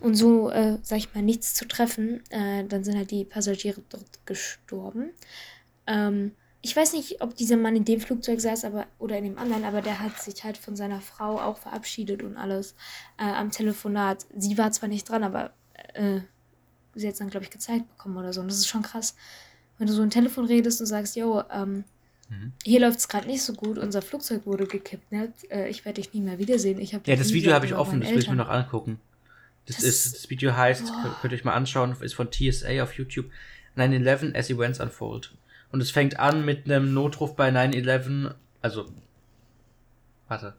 [0.00, 2.22] Und so, äh, sag ich mal, nichts zu treffen.
[2.30, 5.10] Äh, dann sind halt die Passagiere dort gestorben.
[5.86, 6.32] Ähm,
[6.66, 9.64] ich weiß nicht, ob dieser Mann in dem Flugzeug saß aber, oder in dem anderen,
[9.64, 12.74] aber der hat sich halt von seiner Frau auch verabschiedet und alles
[13.18, 14.26] äh, am Telefonat.
[14.36, 15.52] Sie war zwar nicht dran, aber
[15.94, 16.20] äh,
[16.96, 18.40] sie hat es dann, glaube ich, gezeigt bekommen oder so.
[18.40, 19.14] Und das ist schon krass,
[19.78, 21.84] wenn du so ein Telefon redest und sagst, yo, ähm,
[22.28, 22.52] Mhm.
[22.64, 26.12] hier läuft es gerade nicht so gut, unser Flugzeug wurde gekidnappt, äh, ich werde dich
[26.12, 26.80] nie mehr wiedersehen.
[26.80, 28.98] Ich hab Ja, das Video habe ich offen, das will ich mir noch angucken.
[29.66, 31.02] Das, Das- ist, das Video heißt, Boah.
[31.02, 33.26] könnt, könnt ihr euch mal anschauen, ist von TSA auf YouTube.
[33.76, 35.36] 9-11 as events unfold.
[35.76, 38.86] Und es fängt an mit einem Notruf bei 9-11, also,
[40.26, 40.54] warte.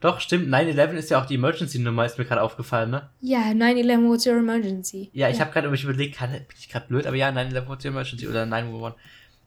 [0.00, 3.10] Doch, stimmt, 9-11 ist ja auch die Emergency-Nummer, ist mir gerade aufgefallen, ne?
[3.20, 5.10] Ja, 9-11, what's your emergency?
[5.12, 7.90] Ja, ich habe gerade überlegt, kann, bin ich gerade blöd, aber ja, 9-11 what's your
[7.90, 8.94] emergency oder 911.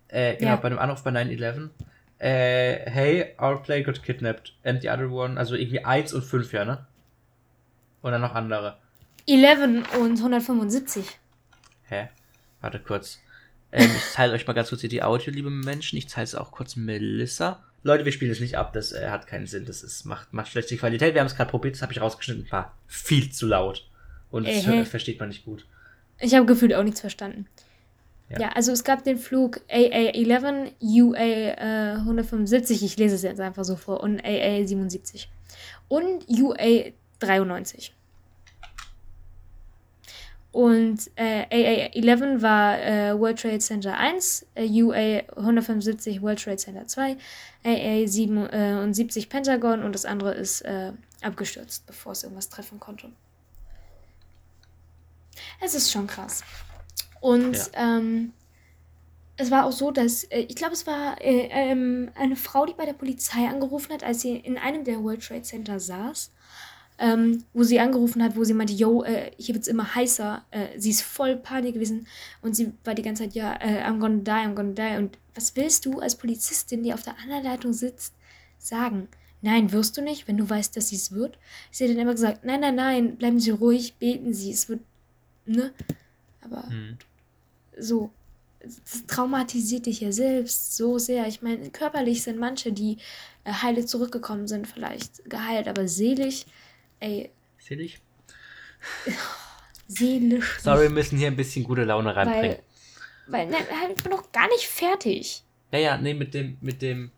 [0.10, 0.56] Äh, genau, Ja.
[0.58, 1.72] bei einem Anruf bei 9-11.
[2.20, 4.54] Äh, hey, our plane got kidnapped.
[4.64, 6.86] And the other one, also irgendwie 1 und 5, ja, ne?
[8.04, 8.78] Und dann noch andere.
[9.26, 11.18] 11 und 175.
[11.86, 12.10] Hä?
[12.62, 13.20] Warte kurz.
[13.72, 15.98] Ähm, ich teile euch mal ganz kurz hier die Audio, liebe Menschen.
[15.98, 17.64] Ich teile es auch kurz Melissa.
[17.84, 19.66] Leute, wir spielen es nicht ab, das äh, hat keinen Sinn.
[19.66, 21.14] Das ist, macht, macht schlechte Qualität.
[21.14, 22.52] Wir haben es gerade probiert, das habe ich rausgeschnitten.
[22.52, 23.88] War viel zu laut.
[24.32, 25.66] Und das hört- versteht man nicht gut.
[26.20, 27.48] Ich habe gefühlt auch nichts verstanden.
[28.30, 28.40] Ja.
[28.42, 28.50] Ja.
[28.50, 33.76] also es gab den Flug AA11, UA äh, 175, ich lese es jetzt einfach so
[33.76, 35.30] vor, und AA 77.
[35.88, 37.96] Und UA 93.
[40.52, 46.88] Und äh, AA11 war äh, World Trade Center 1, äh, UA 175 World Trade Center
[46.88, 47.18] 2,
[47.64, 50.92] AA 77 Pentagon und das andere ist äh,
[51.22, 53.12] abgestürzt, bevor es irgendwas treffen konnte.
[55.62, 56.44] Es ist schon krass.
[57.22, 58.34] Und ähm,
[59.38, 62.74] es war auch so, dass, äh, ich glaube, es war äh, ähm, eine Frau, die
[62.74, 66.32] bei der Polizei angerufen hat, als sie in einem der World Trade Center saß,
[67.00, 70.44] ähm, wo sie angerufen hat, wo sie meinte, yo, äh, hier wird es immer heißer.
[70.52, 72.08] Äh, sie ist voll Panik gewesen
[72.42, 74.98] und sie war die ganze Zeit, ja, äh, I'm gonna die, I'm gonna die.
[74.98, 78.14] Und was willst du als Polizistin, die auf der anderen Leitung sitzt,
[78.58, 79.08] sagen?
[79.42, 81.38] Nein, wirst du nicht, wenn du weißt, dass sie es wird.
[81.72, 84.82] Sie hat dann immer gesagt, nein, nein, nein, bleiben Sie ruhig, beten Sie, es wird,
[85.46, 85.72] ne?
[86.42, 86.98] Aber Hm.
[87.78, 88.10] so,
[88.60, 91.28] das traumatisiert dich ja selbst so sehr.
[91.28, 92.98] Ich meine, körperlich sind manche, die
[93.46, 96.46] äh, heile zurückgekommen sind, vielleicht geheilt, aber seelisch,
[97.00, 98.00] ey, Selig?
[99.88, 100.60] seelisch.
[100.60, 102.58] Sorry, wir müssen hier ein bisschen gute Laune reinbringen.
[103.28, 105.44] Weil, weil, nein, ich bin noch gar nicht fertig.
[105.72, 107.12] Naja, nee, mit dem, mit dem.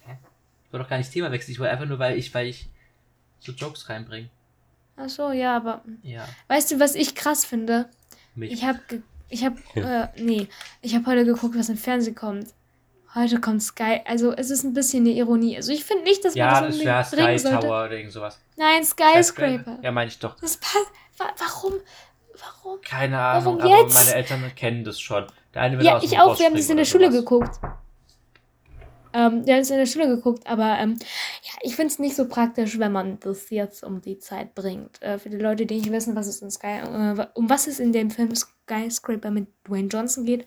[0.00, 0.16] Hä?
[0.66, 1.52] Ich wollte doch gar nicht Thema wechseln.
[1.52, 2.68] Ich wollte einfach nur, weil ich, weil ich
[3.38, 4.28] so Jokes reinbringe.
[4.96, 6.28] Ach so, ja, aber Ja.
[6.48, 7.88] weißt du, was ich krass finde?
[8.34, 8.52] Mich.
[8.52, 8.80] Ich habe,
[9.28, 10.48] ich habe, äh, nee,
[10.82, 12.52] ich habe heute geguckt, was im Fernsehen kommt.
[13.14, 15.56] Heute kommt Sky, also es ist ein bisschen eine Ironie.
[15.56, 17.66] Also ich finde nicht, dass man ja, das unbedingt wäre Sky sollte.
[17.66, 18.38] Tower oder irgend sowas.
[18.56, 19.78] Nein, Skyscraper.
[19.82, 20.36] Ja, meine ich doch.
[20.40, 20.92] Das passt.
[21.16, 21.74] Wa warum?
[22.38, 22.80] Warum?
[22.82, 23.94] Keine Warum Ahnung, aber jetzt?
[23.94, 25.26] meine Eltern kennen das schon.
[25.54, 26.38] Der eine will Ja, ich auch.
[26.38, 27.18] Wir haben das in der Schule sowas.
[27.18, 27.60] geguckt.
[29.12, 30.96] Ähm, wir haben es in der Schule geguckt, aber ähm,
[31.42, 35.02] ja, ich finde es nicht so praktisch, wenn man das jetzt um die Zeit bringt.
[35.02, 37.80] Äh, für die Leute, die nicht wissen, was es in Sky, äh, um was es
[37.80, 40.46] in dem Film Skyscraper mit Dwayne Johnson geht.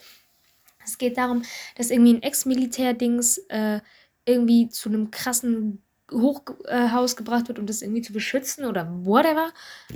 [0.85, 1.43] Es geht darum,
[1.75, 3.81] dass irgendwie ein Ex-Militär-Dings äh,
[4.25, 5.81] irgendwie zu einem krassen
[6.11, 9.51] Hochhaus äh, gebracht wird, um das irgendwie zu beschützen oder whatever.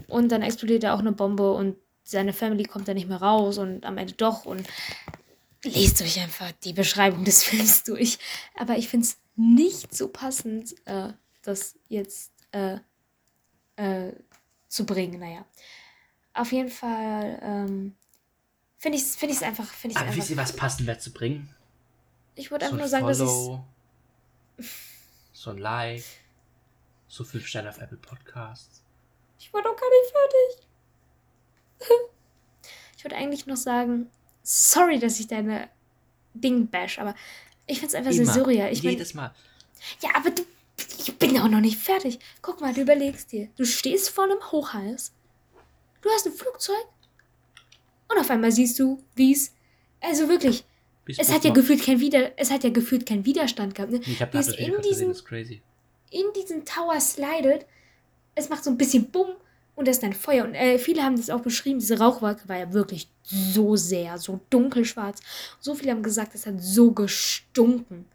[0.08, 3.58] Und dann explodiert da auch eine Bombe und seine Family kommt da nicht mehr raus
[3.58, 4.46] und am Ende doch.
[4.46, 4.68] Und
[5.64, 8.18] lest euch einfach die Beschreibung des Films durch.
[8.56, 11.14] Aber ich finde es nicht so passend, äh,
[11.44, 12.78] das jetzt äh,
[13.76, 14.14] äh,
[14.68, 15.20] zu bringen.
[15.20, 15.46] Naja.
[16.34, 17.96] Auf jeden Fall ähm,
[18.88, 19.66] finde ich es find ich's einfach.
[19.66, 21.54] Find ich's Aber wisst einfach ihr, was passend wäre zu bringen?
[22.36, 23.66] ich würde So einfach ein nur sagen, dass ich Follow,
[25.34, 26.04] so ein Like,
[27.08, 28.84] so fünf Sterne auf Apple Podcasts.
[29.40, 30.68] Ich war doch gar nicht fertig.
[32.98, 34.10] ich würde eigentlich noch sagen,
[34.44, 35.70] sorry, dass ich deine
[36.34, 37.16] Ding bash, aber
[37.66, 38.34] ich finde es einfach sehr Immer.
[38.34, 38.72] surreal.
[38.72, 39.34] Ich mein, Jedes Mal.
[40.02, 40.44] ja, aber du,
[41.00, 42.20] ich bin auch noch nicht fertig.
[42.42, 43.50] Guck mal, du überlegst dir.
[43.58, 45.12] Du stehst vor einem Hochhaus.
[46.02, 46.86] Du hast ein Flugzeug.
[48.10, 49.54] Und auf einmal siehst du, wie es.
[50.00, 50.64] Also wirklich,
[51.06, 53.92] Bis es hat ja gefühlt kein Wider, es hat ja gefühlt keinen Widerstand gehabt.
[53.92, 54.02] Ne?
[54.06, 55.62] Ich habe wie das in gesehen, diesen, das ist crazy.
[56.12, 57.66] in diesen Tower slidet.
[58.36, 59.36] Es macht so ein bisschen Bumm
[59.76, 60.44] und das ist dann Feuer.
[60.44, 61.80] Und äh, viele haben das auch beschrieben.
[61.80, 65.20] Diese Rauchwolke war ja wirklich so sehr, so dunkelschwarz.
[65.60, 68.06] So viele haben gesagt, es hat so gestunken.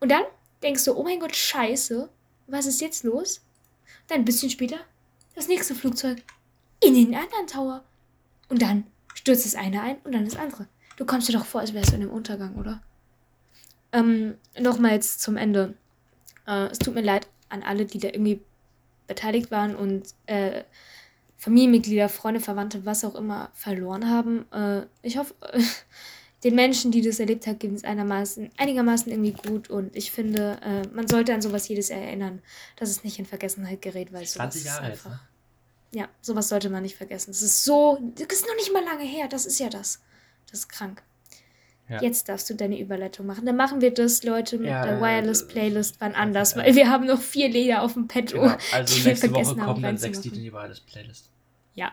[0.00, 0.24] Und dann
[0.62, 2.08] denkst du, oh mein Gott, scheiße,
[2.46, 3.42] was ist jetzt los?
[4.08, 4.78] Dann ein bisschen später
[5.34, 6.22] das nächste Flugzeug
[6.80, 7.84] in den anderen Tower.
[8.50, 8.84] Und dann
[9.14, 10.66] stürzt das eine ein und dann das andere.
[10.96, 12.82] Du kommst dir doch vor, als wärst du in einem Untergang, oder?
[13.92, 15.74] Ähm, nochmals zum Ende.
[16.46, 18.40] Äh, es tut mir leid an alle, die da irgendwie
[19.06, 20.62] beteiligt waren und äh,
[21.38, 24.44] Familienmitglieder, Freunde, Verwandte, was auch immer verloren haben.
[24.52, 25.34] Äh, ich hoffe,
[26.44, 30.58] den Menschen, die das erlebt haben, geht es einigermaßen, einigermaßen irgendwie gut und ich finde,
[30.62, 32.42] äh, man sollte an sowas jedes Jahr erinnern,
[32.76, 35.20] dass es nicht in Vergessenheit gerät, weil sowas 20 ist Jahre jetzt, einfach.
[35.92, 37.30] Ja, sowas sollte man nicht vergessen.
[37.32, 40.00] Das ist so, das ist noch nicht mal lange her, das ist ja das.
[40.50, 41.02] Das ist krank.
[41.88, 42.00] Ja.
[42.00, 43.44] Jetzt darfst du deine Überleitung machen.
[43.44, 46.76] Dann machen wir das, Leute, mit Ja, der äh, Wireless äh, Playlist wann anders, weil
[46.76, 48.56] wir haben noch vier Lieder auf dem Petto, Genau.
[48.72, 51.28] Also die wir nächste Woche vergessen haben kommen dann sechs Lieder in die Wireless Playlist.
[51.74, 51.92] Ja,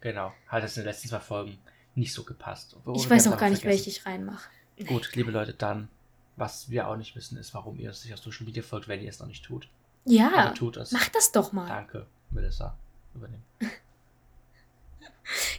[0.00, 0.32] Genau.
[0.46, 1.58] Hat das in den letzten zwei Folgen
[1.94, 2.76] nicht so gepasst.
[2.84, 4.48] Oder ich wir weiß auch gar nicht, welche ich reinmache.
[4.86, 5.88] Gut, liebe Leute, dann,
[6.36, 9.00] was wir auch nicht wissen, ist, warum ihr uns nicht auf Social Media folgt, wenn
[9.02, 9.68] ihr es noch nicht tut.
[10.04, 10.92] Ja, Aber tut es.
[10.92, 11.68] mach das doch mal.
[11.68, 12.76] Danke, Melissa.
[13.14, 13.44] Übernehmen.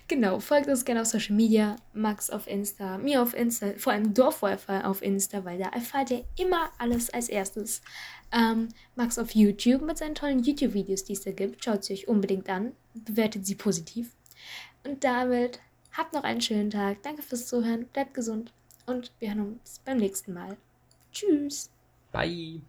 [0.07, 4.13] Genau, folgt uns gerne auf Social Media, Max auf Insta, mir auf Insta, vor allem
[4.13, 7.81] Dorfwifi auf Insta, weil da erfahrt ihr immer alles als erstes.
[8.31, 11.63] Ähm, Max auf YouTube mit seinen tollen YouTube-Videos, die es da gibt.
[11.63, 14.15] Schaut sie euch unbedingt an, bewertet sie positiv.
[14.83, 15.59] Und damit
[15.93, 17.01] habt noch einen schönen Tag.
[17.03, 18.53] Danke fürs Zuhören, bleibt gesund
[18.85, 20.57] und wir hören uns beim nächsten Mal.
[21.11, 21.71] Tschüss.
[22.11, 22.61] Bye.